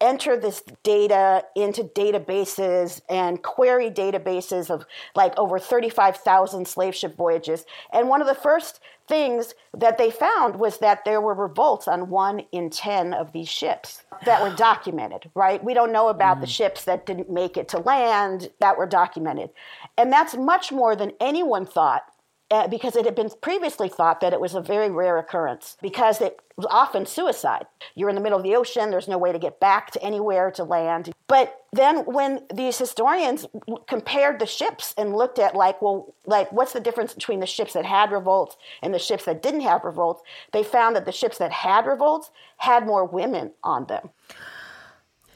[0.00, 4.84] enter this data into databases and query databases of
[5.14, 7.64] like over 35,000 slave ship voyages.
[7.92, 12.08] And one of the first things that they found was that there were revolts on
[12.10, 15.62] one in 10 of these ships that were documented, right?
[15.62, 16.42] We don't know about mm.
[16.42, 19.50] the ships that didn't make it to land that were documented.
[19.98, 22.04] And that's much more than anyone thought
[22.50, 26.20] uh, because it had been previously thought that it was a very rare occurrence because
[26.20, 27.66] it was often suicide.
[27.94, 30.50] You're in the middle of the ocean, there's no way to get back to anywhere
[30.52, 31.12] to land.
[31.28, 33.46] But then when these historians
[33.86, 37.74] compared the ships and looked at like, well, like what's the difference between the ships
[37.74, 41.38] that had revolts and the ships that didn't have revolts, they found that the ships
[41.38, 44.10] that had revolts had more women on them.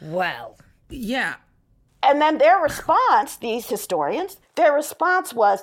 [0.01, 0.59] Well,
[0.91, 1.37] yeah.
[2.03, 5.63] And then their response, these historians, their response was,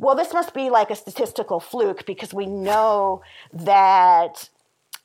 [0.00, 3.20] well, this must be like a statistical fluke because we know
[3.52, 4.48] that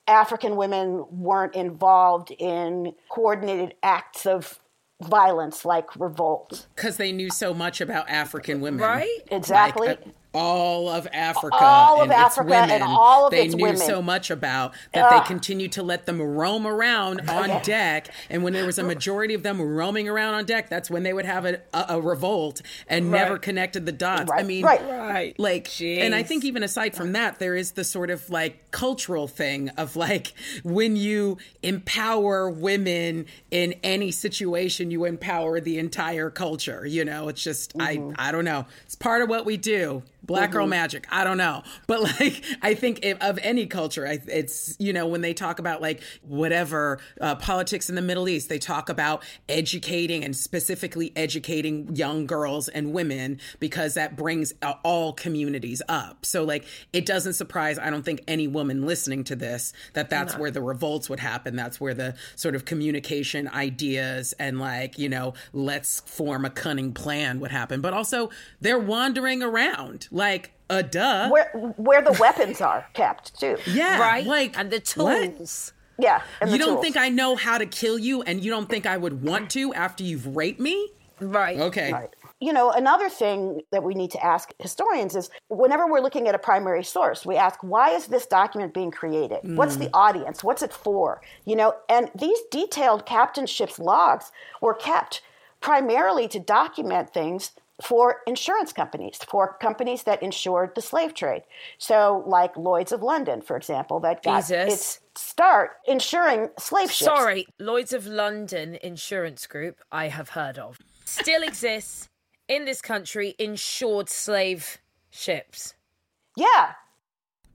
[0.08, 4.58] African women weren't involved in coordinated acts of
[5.02, 6.68] violence like revolt.
[6.76, 8.80] Because they knew so much about African women.
[8.80, 9.20] Right?
[9.30, 9.90] Exactly.
[9.90, 13.56] Like, uh, all of Africa, All of and its Africa and all of they its
[13.56, 13.78] knew women.
[13.78, 18.10] so much about that they continued to let them roam around on deck.
[18.30, 21.14] And when there was a majority of them roaming around on deck, that's when they
[21.14, 24.32] would have a, a, a revolt and never connected the dots.
[24.32, 24.82] I mean, right.
[24.86, 25.40] Right.
[25.40, 29.28] like, and I think even aside from that, there is the sort of like cultural
[29.28, 36.86] thing of like when you empower women in any situation, you empower the entire culture.
[36.86, 38.14] You know, it's just Mm-hmm.
[38.18, 38.66] I I don't know.
[38.86, 40.04] It's part of what we do.
[40.26, 41.06] Black girl magic.
[41.12, 45.08] I don't know, but like I think if, of any culture, I, it's you know
[45.08, 49.24] when they talk about like whatever uh, politics in the Middle East, they talk about
[49.48, 56.26] educating and specifically educating young girls and women because that brings uh, all communities up.
[56.26, 60.38] So like it doesn't surprise I don't think any woman listening to this that that's
[60.38, 61.56] where the revolts would happen.
[61.56, 66.94] That's where the sort of communication ideas and like you know let's form a cunning
[66.94, 67.82] plan would happen.
[67.82, 71.30] But also they're wandering around like a duh.
[71.30, 73.58] Where where the weapons are kept too.
[73.68, 74.26] yeah, Right?
[74.26, 75.38] Like and the what?
[75.38, 75.74] tools.
[76.00, 76.22] Yeah.
[76.42, 76.84] and You the don't tools.
[76.84, 79.74] think I know how to kill you, and you don't think I would want to
[79.74, 80.90] after you've raped me?
[81.22, 81.58] Right.
[81.58, 81.94] Okay.
[81.94, 82.10] Right.
[82.42, 86.36] You know, another thing that we need to ask historians is whenever we're looking at
[86.36, 89.40] a primary source, we ask, why is this document being created?
[89.56, 89.96] What's the hmm.
[89.96, 90.44] audience?
[90.44, 91.22] What's it for?
[91.46, 95.22] You know, and these detailed captainship's logs were kept
[95.62, 97.52] primarily to document things
[97.84, 101.44] for insurance companies, for companies that insured the slave trade.
[101.78, 104.74] So, like Lloyd's of London, for example, that got Jesus.
[104.74, 107.06] its start insuring slave ships.
[107.06, 110.78] Sorry, Lloyd's of London Insurance Group, I have heard of.
[111.06, 112.10] Still exists
[112.48, 114.78] in this country, insured slave
[115.10, 115.74] ships.
[116.36, 116.74] Yeah.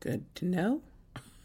[0.00, 0.82] Good to know.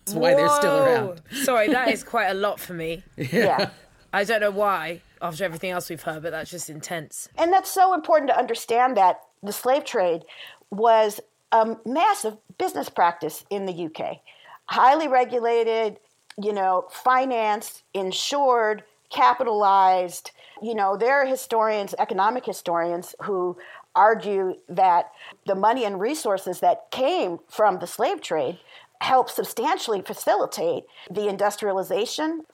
[0.05, 1.21] That's why they're still around.
[1.43, 3.03] Sorry, that is quite a lot for me.
[3.17, 3.69] Yeah.
[4.15, 7.28] I don't know why, after everything else we've heard, but that's just intense.
[7.38, 10.23] And that's so important to understand that the slave trade
[10.71, 11.19] was
[11.51, 14.21] a massive business practice in the UK.
[14.67, 15.99] Highly regulated,
[16.41, 20.32] you know, financed, insured, capitalized.
[20.62, 23.58] You know, there are historians, economic historians, who
[23.97, 25.12] argue that
[25.45, 28.60] the money and resources that came from the slave trade
[29.01, 32.45] helped substantially facilitate the industrialization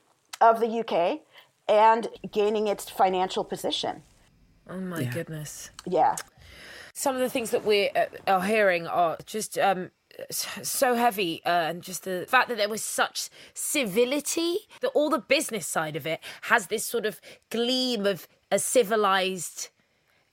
[0.42, 1.22] of the UK
[1.72, 4.04] and gaining its financial position.
[4.70, 5.70] Oh my goodness.
[5.88, 6.18] Yeah.
[6.94, 9.92] Some of the things that we uh, are hearing are just um,
[10.30, 15.20] so heavy, uh, and just the fact that there was such civility, that all the
[15.20, 19.70] business side of it has this sort of gleam of a civilized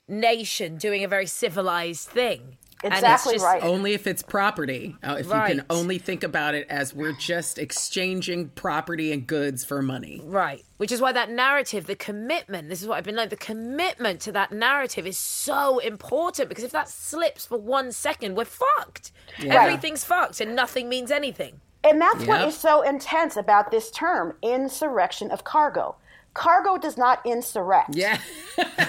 [0.09, 2.59] nation doing a very civilized thing.
[2.85, 3.63] And it's Exactly just- right.
[3.63, 4.97] Only if it's property.
[5.03, 9.65] Uh, if you can only think about it as we're just exchanging property and goods
[9.65, 10.21] for money.
[10.25, 10.65] Right.
[10.77, 14.21] Which is why that narrative, the commitment, this is what I've been like, the commitment
[14.23, 19.11] to that narrative is so important because if that slips for one second, we're fucked.
[19.45, 21.61] Everything's fucked and nothing means anything.
[21.83, 22.49] And that's what Yep.
[22.49, 25.97] is so intense about this term, insurrection of cargo.
[26.35, 27.97] Cargo does not insurrect.
[27.97, 28.21] Yeah.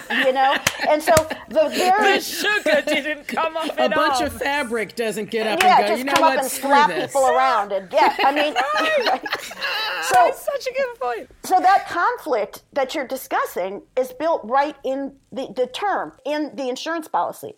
[0.10, 0.56] You know?
[0.88, 1.13] And so
[1.49, 5.82] the very sugar didn't come off a bunch of fabric doesn't get up yeah, and
[5.82, 7.08] go, just you know come what, up and slap this.
[7.08, 8.54] people around and yeah, I mean
[10.04, 11.32] so such a good point.
[11.43, 16.69] so that conflict that you're discussing is built right in the, the term, in the
[16.69, 17.54] insurance policy.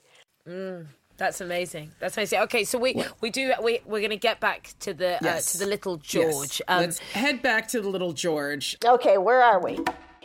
[0.47, 0.87] Mm.
[1.21, 1.91] That's amazing.
[1.99, 2.39] That's amazing.
[2.39, 5.53] Okay, so we we do we we're going to get back to the Yes.
[5.53, 6.07] uh, to the little Yes.
[6.11, 6.61] George.
[6.67, 8.75] Um, Let's head back to the Little George.
[8.83, 9.79] Okay, where are we?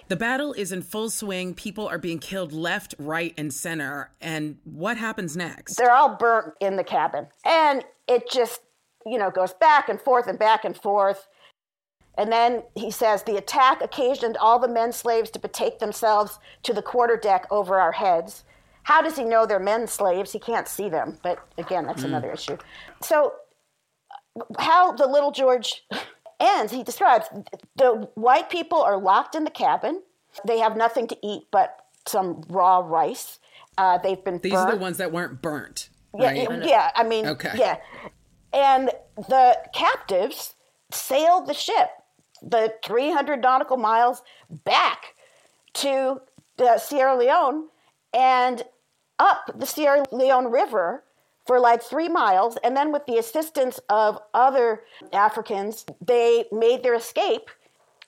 [0.09, 1.53] The battle is in full swing.
[1.53, 4.11] People are being killed left, right, and center.
[4.23, 5.75] And what happens next?
[5.77, 7.27] they're all burnt in the cabin.
[7.45, 8.63] And it just,
[9.05, 11.27] you know, goes back and forth and back and forth.
[12.17, 16.73] And then he says, the attack occasioned all the men slaves to betake themselves to
[16.73, 18.45] the quarter deck over our heads.
[18.87, 20.31] How does he know they're men slaves?
[20.33, 21.19] He can't see them.
[21.25, 22.57] But again, that's another issue.
[23.03, 23.33] So,
[24.61, 25.83] how the Little George
[26.41, 27.27] ends, he describes
[27.75, 30.03] the white people are locked in the cabin.
[30.47, 33.41] They have nothing to eat but some raw rice.
[33.77, 34.69] Uh, they've been These burnt.
[34.69, 35.89] are the ones that weren't burnt.
[36.17, 36.37] Yeah, right?
[36.49, 37.55] yeah, yeah, I mean, Okay.
[37.57, 37.79] yeah.
[38.53, 40.55] And the captives
[40.93, 41.89] sailed the ship
[42.41, 44.23] the 300 nautical miles
[44.65, 45.15] back
[45.75, 46.21] to
[46.61, 47.67] uh, Sierra Leone
[48.15, 48.63] and
[49.19, 51.05] up the Sierra Leone River
[51.47, 52.57] for like three miles.
[52.63, 57.51] And then, with the assistance of other Africans, they made their escape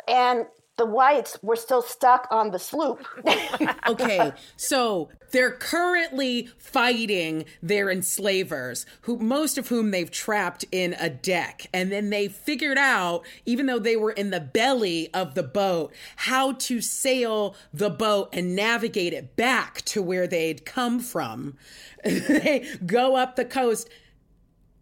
[0.08, 0.46] and
[0.78, 3.04] the whites were still stuck on the sloop.
[3.88, 11.10] okay, so they're currently fighting their enslavers, who most of whom they've trapped in a
[11.10, 15.42] deck, and then they figured out, even though they were in the belly of the
[15.42, 21.56] boat, how to sail the boat and navigate it back to where they'd come from.
[22.04, 23.88] they go up the coast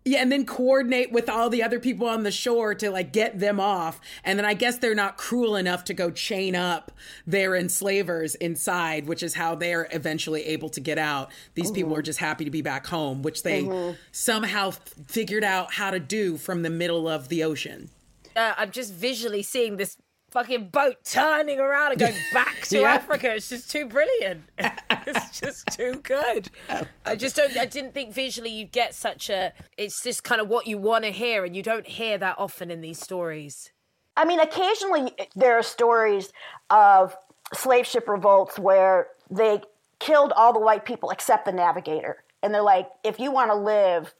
[0.07, 3.41] yeah, and then coordinate with all the other people on the shore to like get
[3.41, 4.01] them off.
[4.23, 6.93] And then I guess they're not cruel enough to go chain up
[7.27, 11.33] their enslavers inside, which is how they're eventually able to get out.
[11.55, 11.75] These mm-hmm.
[11.75, 13.97] people are just happy to be back home, which they mm-hmm.
[14.13, 17.91] somehow f- figured out how to do from the middle of the ocean.
[18.37, 19.97] Uh, I'm just visually seeing this
[20.31, 22.95] fucking boat turning around and going back to yeah.
[22.95, 23.35] Africa.
[23.35, 24.45] It's just too brilliant.
[24.59, 26.51] it's just too good.
[27.05, 27.57] I just don't.
[27.57, 29.53] I didn't think visually you'd get such a.
[29.77, 32.71] It's just kind of what you want to hear, and you don't hear that often
[32.71, 33.71] in these stories.
[34.17, 36.33] I mean, occasionally there are stories
[36.71, 37.17] of
[37.55, 39.61] slave ship revolts where they
[39.99, 43.57] killed all the white people except the navigator, and they're like, "If you want to
[43.57, 44.15] live,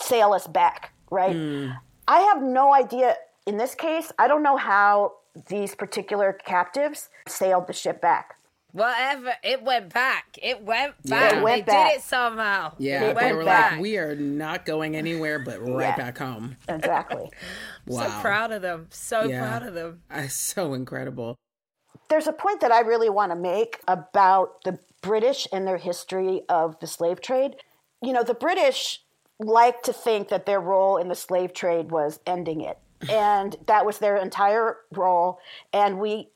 [0.00, 1.36] sail us back." Right?
[1.36, 1.76] Mm.
[2.08, 5.14] I have no idea in this case, I don't know how
[5.48, 8.36] these particular captives sailed the ship back.
[8.72, 10.36] Whatever, it went back.
[10.42, 11.32] It went back.
[11.32, 11.38] Yeah.
[11.38, 11.90] It went they back.
[11.92, 12.72] did it somehow.
[12.78, 13.72] Yeah, it they were back.
[13.72, 15.96] like, we are not going anywhere, but right yeah.
[15.96, 16.56] back home.
[16.68, 17.30] Exactly.
[17.86, 18.02] wow.
[18.02, 18.88] So proud of them.
[18.90, 19.46] So yeah.
[19.46, 20.02] proud of them.
[20.10, 21.36] Uh, so incredible.
[22.08, 26.42] There's a point that I really want to make about the British and their history
[26.48, 27.56] of the slave trade.
[28.02, 29.02] You know, the British
[29.38, 32.78] like to think that their role in the slave trade was ending it
[33.10, 35.38] and that was their entire role.
[35.72, 36.28] And we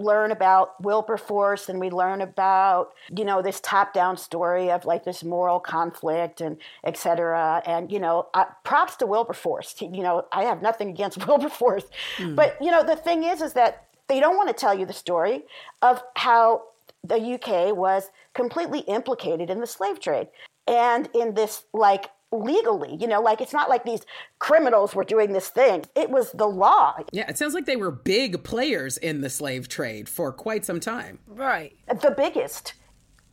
[0.00, 5.04] learn about Wilberforce and we learn about, you know, this top down story of like
[5.04, 7.62] this moral conflict and et cetera.
[7.64, 9.74] And, you know, uh, props to Wilberforce.
[9.80, 11.84] You know, I have nothing against Wilberforce.
[12.16, 12.34] Mm.
[12.34, 14.92] But, you know, the thing is, is that they don't want to tell you the
[14.92, 15.44] story
[15.80, 16.64] of how
[17.04, 20.28] the UK was completely implicated in the slave trade
[20.66, 22.06] and in this like
[22.42, 22.96] legally.
[23.00, 24.02] You know, like it's not like these
[24.38, 26.96] criminals were doing this thing, it was the law.
[27.12, 30.80] Yeah, it sounds like they were big players in the slave trade for quite some
[30.80, 31.18] time.
[31.26, 31.76] Right.
[31.88, 32.74] The biggest.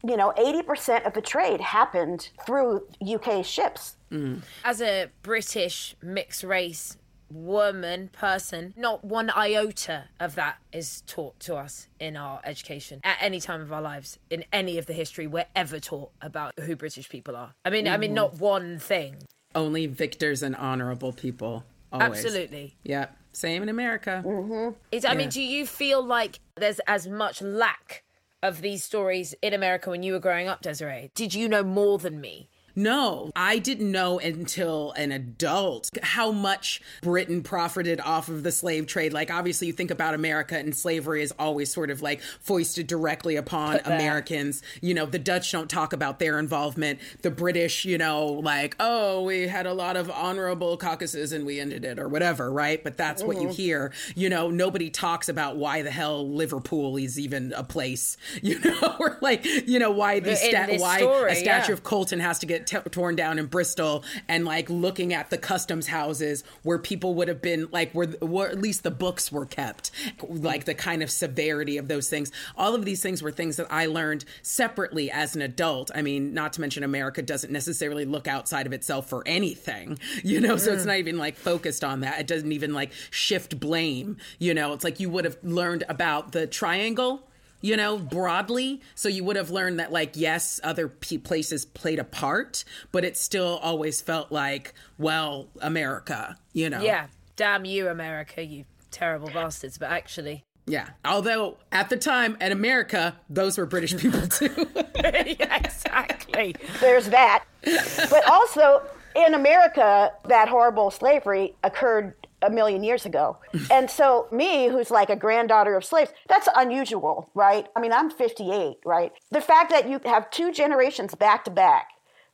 [0.04, 3.98] You know, 80% of the trade happened through UK ships.
[4.12, 4.42] Mm.
[4.66, 6.98] As a British mixed race
[7.34, 13.18] woman, person, not one iota of that is taught to us in our education at
[13.22, 14.20] any time of our lives.
[14.30, 17.54] In any of the history we're ever taught about who British people are.
[17.66, 17.94] I mean, mm-hmm.
[17.94, 19.18] I mean, not one thing.
[19.54, 21.64] Only victors and honorable people.
[21.92, 22.24] Always.
[22.24, 22.76] Absolutely.
[22.84, 23.08] Yeah.
[23.34, 24.24] Same in America.
[24.26, 24.76] Mm-hmm.
[24.92, 25.18] Is, I yeah.
[25.18, 28.04] mean, do you feel like there's as much lack
[28.44, 31.12] of these stories in America when you were growing up, Desiree?
[31.16, 32.50] Did you know more than me?
[32.76, 38.88] No, I didn't know until an adult how much Britain profited off of the slave
[38.88, 39.14] trade.
[39.14, 43.36] Like, obviously, you think about America and slavery is always sort of like foisted directly
[43.36, 44.62] upon Americans.
[44.82, 47.00] You know, the Dutch don't talk about their involvement.
[47.22, 51.60] The British, you know, like, oh, we had a lot of honorable caucuses and we
[51.60, 52.84] ended it or whatever, right?
[52.84, 53.28] But that's mm-hmm.
[53.28, 53.56] what you mm-hmm.
[53.56, 53.94] hear.
[54.16, 58.96] You know, nobody talks about why the hell Liverpool is even a place, you know,
[59.00, 61.74] or like, you know, why the sta- why story, a statue yeah.
[61.74, 65.38] of Colston has to get t- torn down in Bristol and like looking at the
[65.38, 69.46] customs houses where people would have been like where, where at least the books were
[69.46, 69.92] kept
[70.28, 72.32] like the kind of severity of those things.
[72.58, 75.92] All of these things were things that I learned separately as an adult.
[75.94, 80.40] I mean not to mention America doesn't necessarily look outside of itself for anything you
[80.40, 80.88] know so it's mm.
[80.88, 82.20] not even like focused on that.
[82.20, 84.74] It doesn't even like shift blame you know.
[84.74, 87.28] It's like you would have learned about the triangle
[87.62, 88.82] you know, broadly.
[88.96, 93.06] So you would have learned that, like, yes, other p- places played a part, but
[93.06, 96.82] it still always felt like, well, America, you know?
[96.82, 97.08] Yeah.
[97.36, 99.78] Damn you, America, you terrible bastards.
[99.78, 100.90] But actually, yeah.
[101.04, 104.68] Although at the time in America, those were British people too.
[104.96, 106.56] yeah, exactly.
[106.80, 107.46] There's that.
[107.64, 108.84] But also
[109.16, 113.38] in America, that horrible slavery occurred a million years ago.
[113.72, 117.68] and so, me, who's like a granddaughter of slaves, that's unusual, right?
[117.76, 119.12] I mean, I'm 58, right?
[119.32, 121.88] The fact that you have two generations back to back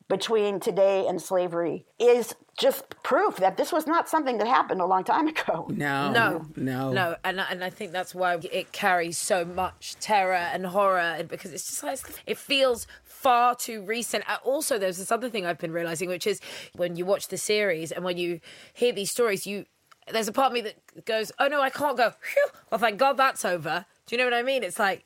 [0.08, 4.86] between today and slavery is just proof that this was not something that happened a
[4.86, 5.68] long time ago.
[5.78, 10.34] No, no, no, no, and and I think that's why it carries so much terror
[10.34, 14.24] and horror, because it's just like it feels far too recent.
[14.28, 16.40] Uh, also, there's this other thing I've been realizing, which is
[16.74, 18.40] when you watch the series and when you
[18.74, 19.66] hear these stories, you
[20.12, 22.48] there's a part of me that goes, "Oh no, I can't go." Whew.
[22.72, 23.86] Well, thank God that's over.
[24.06, 24.64] Do you know what I mean?
[24.64, 25.06] It's like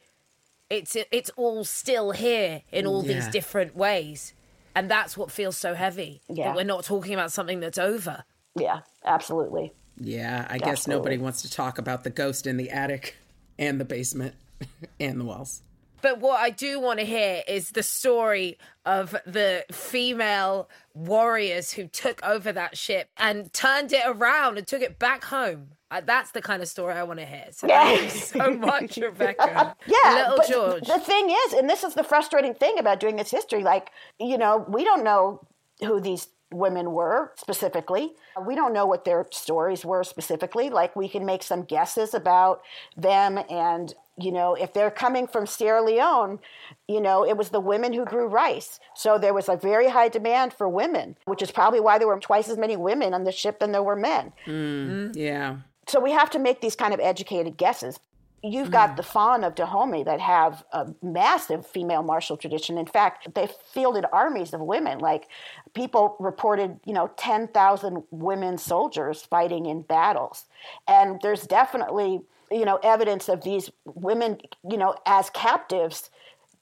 [0.69, 3.15] it's it's all still here in all yeah.
[3.15, 4.33] these different ways,
[4.75, 6.21] and that's what feels so heavy.
[6.29, 8.23] Yeah, that we're not talking about something that's over.
[8.55, 9.73] Yeah, absolutely.
[9.97, 13.15] Yeah, I guess nobody wants to talk about the ghost in the attic
[13.59, 14.33] and the basement
[14.99, 15.61] and the walls.
[16.01, 21.87] But what I do want to hear is the story of the female warriors who
[21.87, 25.69] took over that ship and turned it around and took it back home.
[25.89, 27.47] Uh, that's the kind of story I want to hear.
[27.51, 27.83] So Yeah.
[27.83, 29.75] thank you so much, Rebecca.
[29.85, 30.87] Yeah, Little George.
[30.87, 33.89] The thing is, and this is the frustrating thing about doing this history, like,
[34.19, 35.41] you know, we don't know
[35.81, 38.11] who these women were specifically.
[38.45, 40.69] We don't know what their stories were specifically.
[40.69, 42.61] Like, we can make some guesses about
[42.95, 43.39] them.
[43.49, 46.39] And, you know, if they're coming from Sierra Leone,
[46.87, 48.79] you know, it was the women who grew rice.
[48.95, 52.19] So there was a very high demand for women, which is probably why there were
[52.19, 54.33] twice as many women on the ship than there were men.
[54.45, 55.17] Mm, mm-hmm.
[55.17, 55.57] Yeah.
[55.87, 57.99] So we have to make these kind of educated guesses.
[58.43, 58.95] You've got mm.
[58.97, 62.77] the Fon of Dahomey that have a massive female martial tradition.
[62.77, 64.97] In fact, they fielded armies of women.
[64.97, 65.27] Like
[65.75, 70.45] people reported, you know, 10,000 women soldiers fighting in battles.
[70.87, 72.21] And there's definitely,
[72.51, 74.39] you know, evidence of these women,
[74.69, 76.09] you know, as captives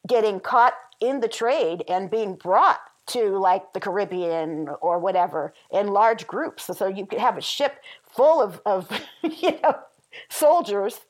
[0.08, 5.88] getting caught in the trade and being brought to like the Caribbean or whatever in
[5.88, 6.66] large groups.
[6.66, 8.90] So you could have a ship full of, of
[9.24, 9.80] you know,
[10.30, 11.02] soldiers.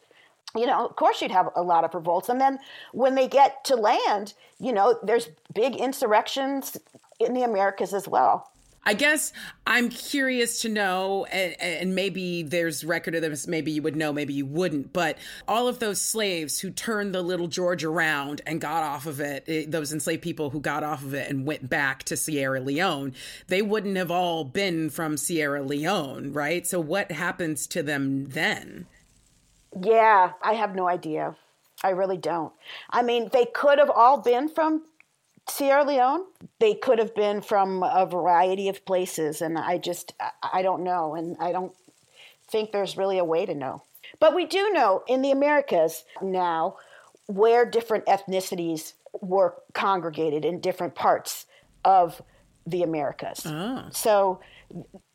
[0.55, 2.29] You know, of course you'd have a lot of revolts.
[2.29, 2.59] And then
[2.93, 6.77] when they get to land, you know, there's big insurrections
[7.19, 8.49] in the Americas as well.
[8.89, 9.33] I guess
[9.67, 14.11] I'm curious to know, and, and, maybe there's record of this, maybe you would know,
[14.11, 18.59] maybe you wouldn't, but all of those slaves who turned the Little George around and
[18.59, 21.69] got off of it, eh, those enslaved people who got off of it and went
[21.69, 23.13] back to Sierra Leone,
[23.45, 26.65] they wouldn't have all been from Sierra Leone, right?
[26.65, 28.87] So what happens to them then?
[29.79, 31.35] Yeah, I have no idea.
[31.83, 32.53] I really don't.
[32.89, 34.85] I mean, they could have all been from
[35.49, 36.25] Sierra Leone.
[36.59, 41.15] They could have been from a variety of places, and I just, I don't know,
[41.15, 41.73] and I don't
[42.49, 43.83] think there's really a way to know.
[44.19, 46.77] But we do know in the Americas now
[47.27, 51.45] where different ethnicities were congregated in different parts
[51.85, 52.21] of
[52.65, 53.43] the Americas.
[53.45, 53.89] Ah.
[53.91, 54.39] So,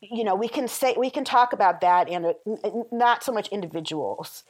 [0.01, 2.33] you know, we can say we can talk about that and
[2.91, 4.43] not so much individuals,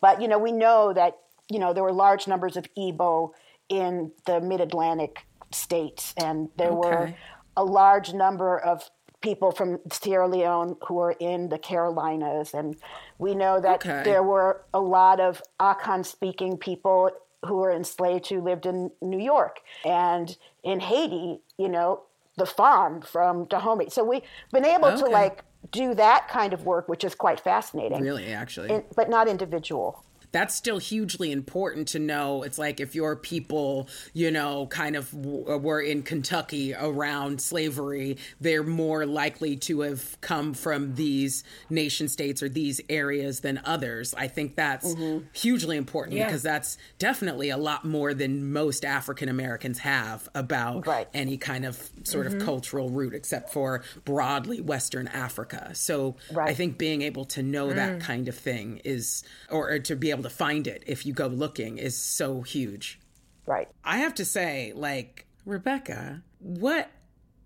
[0.00, 1.18] but you know, we know that
[1.48, 3.32] you know there were large numbers of Igbo
[3.68, 7.12] in the Mid-Atlantic states, and there were
[7.56, 8.90] a large number of
[9.20, 12.76] people from Sierra Leone who were in the Carolinas, and
[13.18, 14.02] we know that Okay.
[14.04, 17.10] there were a lot of Akan-speaking people
[17.44, 21.40] who were enslaved who lived in New York and in Haiti.
[21.56, 22.02] You know,
[22.36, 23.90] the Fon from Dahomey.
[23.90, 24.22] So we've
[24.52, 28.70] been able to like do that kind of work, which is quite fascinating, Really, actually.
[28.70, 30.02] in- but not individual.
[30.32, 32.42] That's still hugely important to know.
[32.42, 37.40] It's like if your people, you know, kind of w- uh, were in Kentucky around
[37.40, 43.60] slavery, they're more likely to have come from these nation states or these areas than
[43.64, 44.14] others.
[44.14, 45.26] I think that's mm-hmm.
[45.32, 46.26] hugely important Yeah.
[46.26, 51.08] because that's definitely a lot more than most African Americans have about Right.
[51.14, 52.44] any kind of sort of mm-hmm.
[52.44, 55.70] cultural root, except for broadly Western Africa.
[55.74, 57.74] So I think being able to know Mm.
[57.76, 61.12] that kind of thing is, or, or to be able to find it if you
[61.12, 63.00] go looking, is so huge.
[63.46, 63.68] Right.
[63.84, 66.90] I have to say, like, Rebecca, what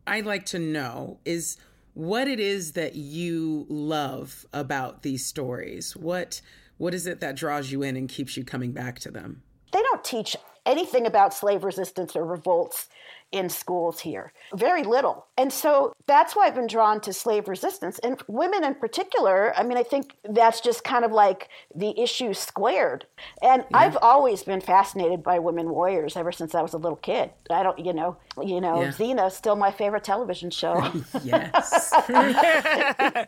[0.07, 1.57] I'd like to know is
[1.95, 5.97] what it is that you love about these stories.
[5.97, 6.41] What
[6.79, 9.43] what is it that draws you in and keeps you coming back to them?
[9.73, 12.89] They don't teach anything about slave resistance or revolts
[13.33, 14.33] in schools here.
[14.55, 15.27] Very little.
[15.37, 17.99] And so that's why I've been drawn to slave resistance.
[17.99, 22.35] And women in particular, I mean, I think that's just kind of like the issue
[22.35, 23.05] squared.
[23.43, 27.31] And I've always been fascinated by women warriors ever since I was a little kid.
[27.51, 28.89] I don't, you know, you know, Yeah.
[28.91, 30.93] Xena's still my favorite television show.
[31.25, 31.93] Yes.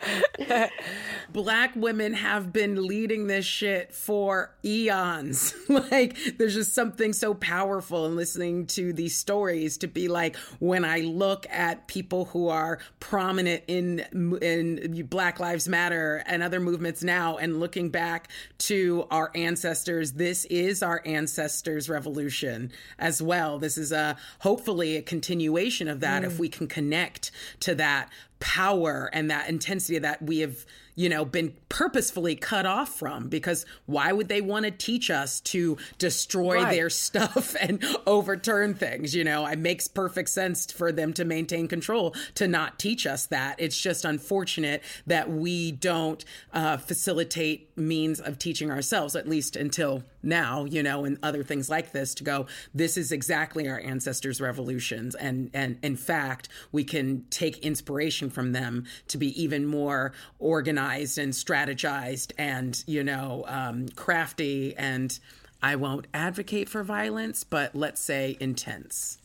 [1.32, 5.55] Black women have been leading this shit for eons.
[5.68, 10.85] like, there's just something so powerful in listening to these stories to be like, when
[10.85, 14.01] I look at people who are prominent in
[14.43, 20.45] in Black Lives Matter and other movements now, and looking back to our ancestors, this
[20.47, 23.59] is our ancestors' revolution as well.
[23.59, 26.39] This is a hopefully a continuation of that if mm.
[26.39, 28.11] we can connect to that
[28.41, 30.64] power and that intensity that we have
[30.95, 35.41] you know been purposefully cut off from because why would they want to teach us
[35.41, 36.74] to destroy Right.
[36.74, 41.68] their stuff and overturn things you know it makes perfect sense for them to maintain
[41.68, 48.18] control to not teach us that it's just unfortunate that we don't uh, facilitate means
[48.20, 52.24] of teaching ourselves at least until now you know and other things like this to
[52.24, 58.28] go this is exactly our ancestors revolutions and and in fact we can take inspiration
[58.29, 64.74] expectation from them to be even more organized and strategized and, you know, um, crafty.
[64.76, 65.18] And
[65.62, 69.18] I won't advocate for violence, but let's say intense.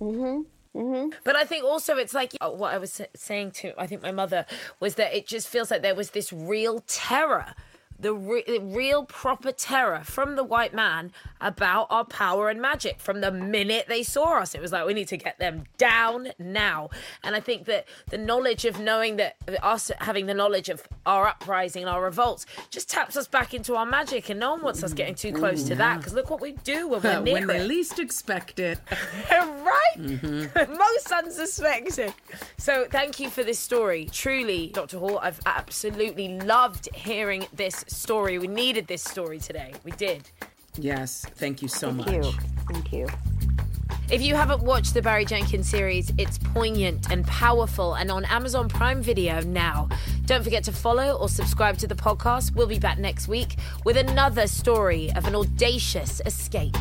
[0.00, 0.42] Mm-hmm.
[0.74, 1.10] Mm-hmm.
[1.22, 4.10] But I think also it's like uh, what I was saying to I think my
[4.10, 4.44] mother
[4.80, 7.54] was that it just feels like there was this real terror
[8.04, 13.22] the re- real proper terror from the white man about our power and magic from
[13.22, 14.54] the minute they saw us.
[14.54, 16.90] It was like, we need to get them down now.
[17.22, 21.28] And I think that the knowledge of knowing that us having the knowledge of our
[21.28, 24.28] uprising and our revolts just taps us back into our magic.
[24.28, 26.88] And no one wants us getting too close to that because look what we do
[26.88, 27.66] when we're near When they it.
[27.66, 28.78] least expect it.
[29.30, 29.96] right?
[29.96, 30.72] Mm-hmm.
[30.78, 32.12] Most unsuspecting.
[32.58, 34.08] So thank you for this story.
[34.12, 34.98] Truly, Dr.
[34.98, 38.38] Hall, I've absolutely loved hearing this story.
[38.38, 39.72] We needed this story today.
[39.84, 40.28] We did.
[40.76, 42.06] Yes, thank you so much.
[42.06, 42.34] Thank much.
[42.34, 42.40] you.
[42.72, 43.08] Thank you.
[44.10, 48.68] If you haven't watched the Barry Jenkins series, it's poignant and powerful and on Amazon
[48.68, 49.88] Prime Video now.
[50.26, 52.54] Don't forget to follow or subscribe to the podcast.
[52.54, 56.76] We'll be back next week with another story of an audacious escape.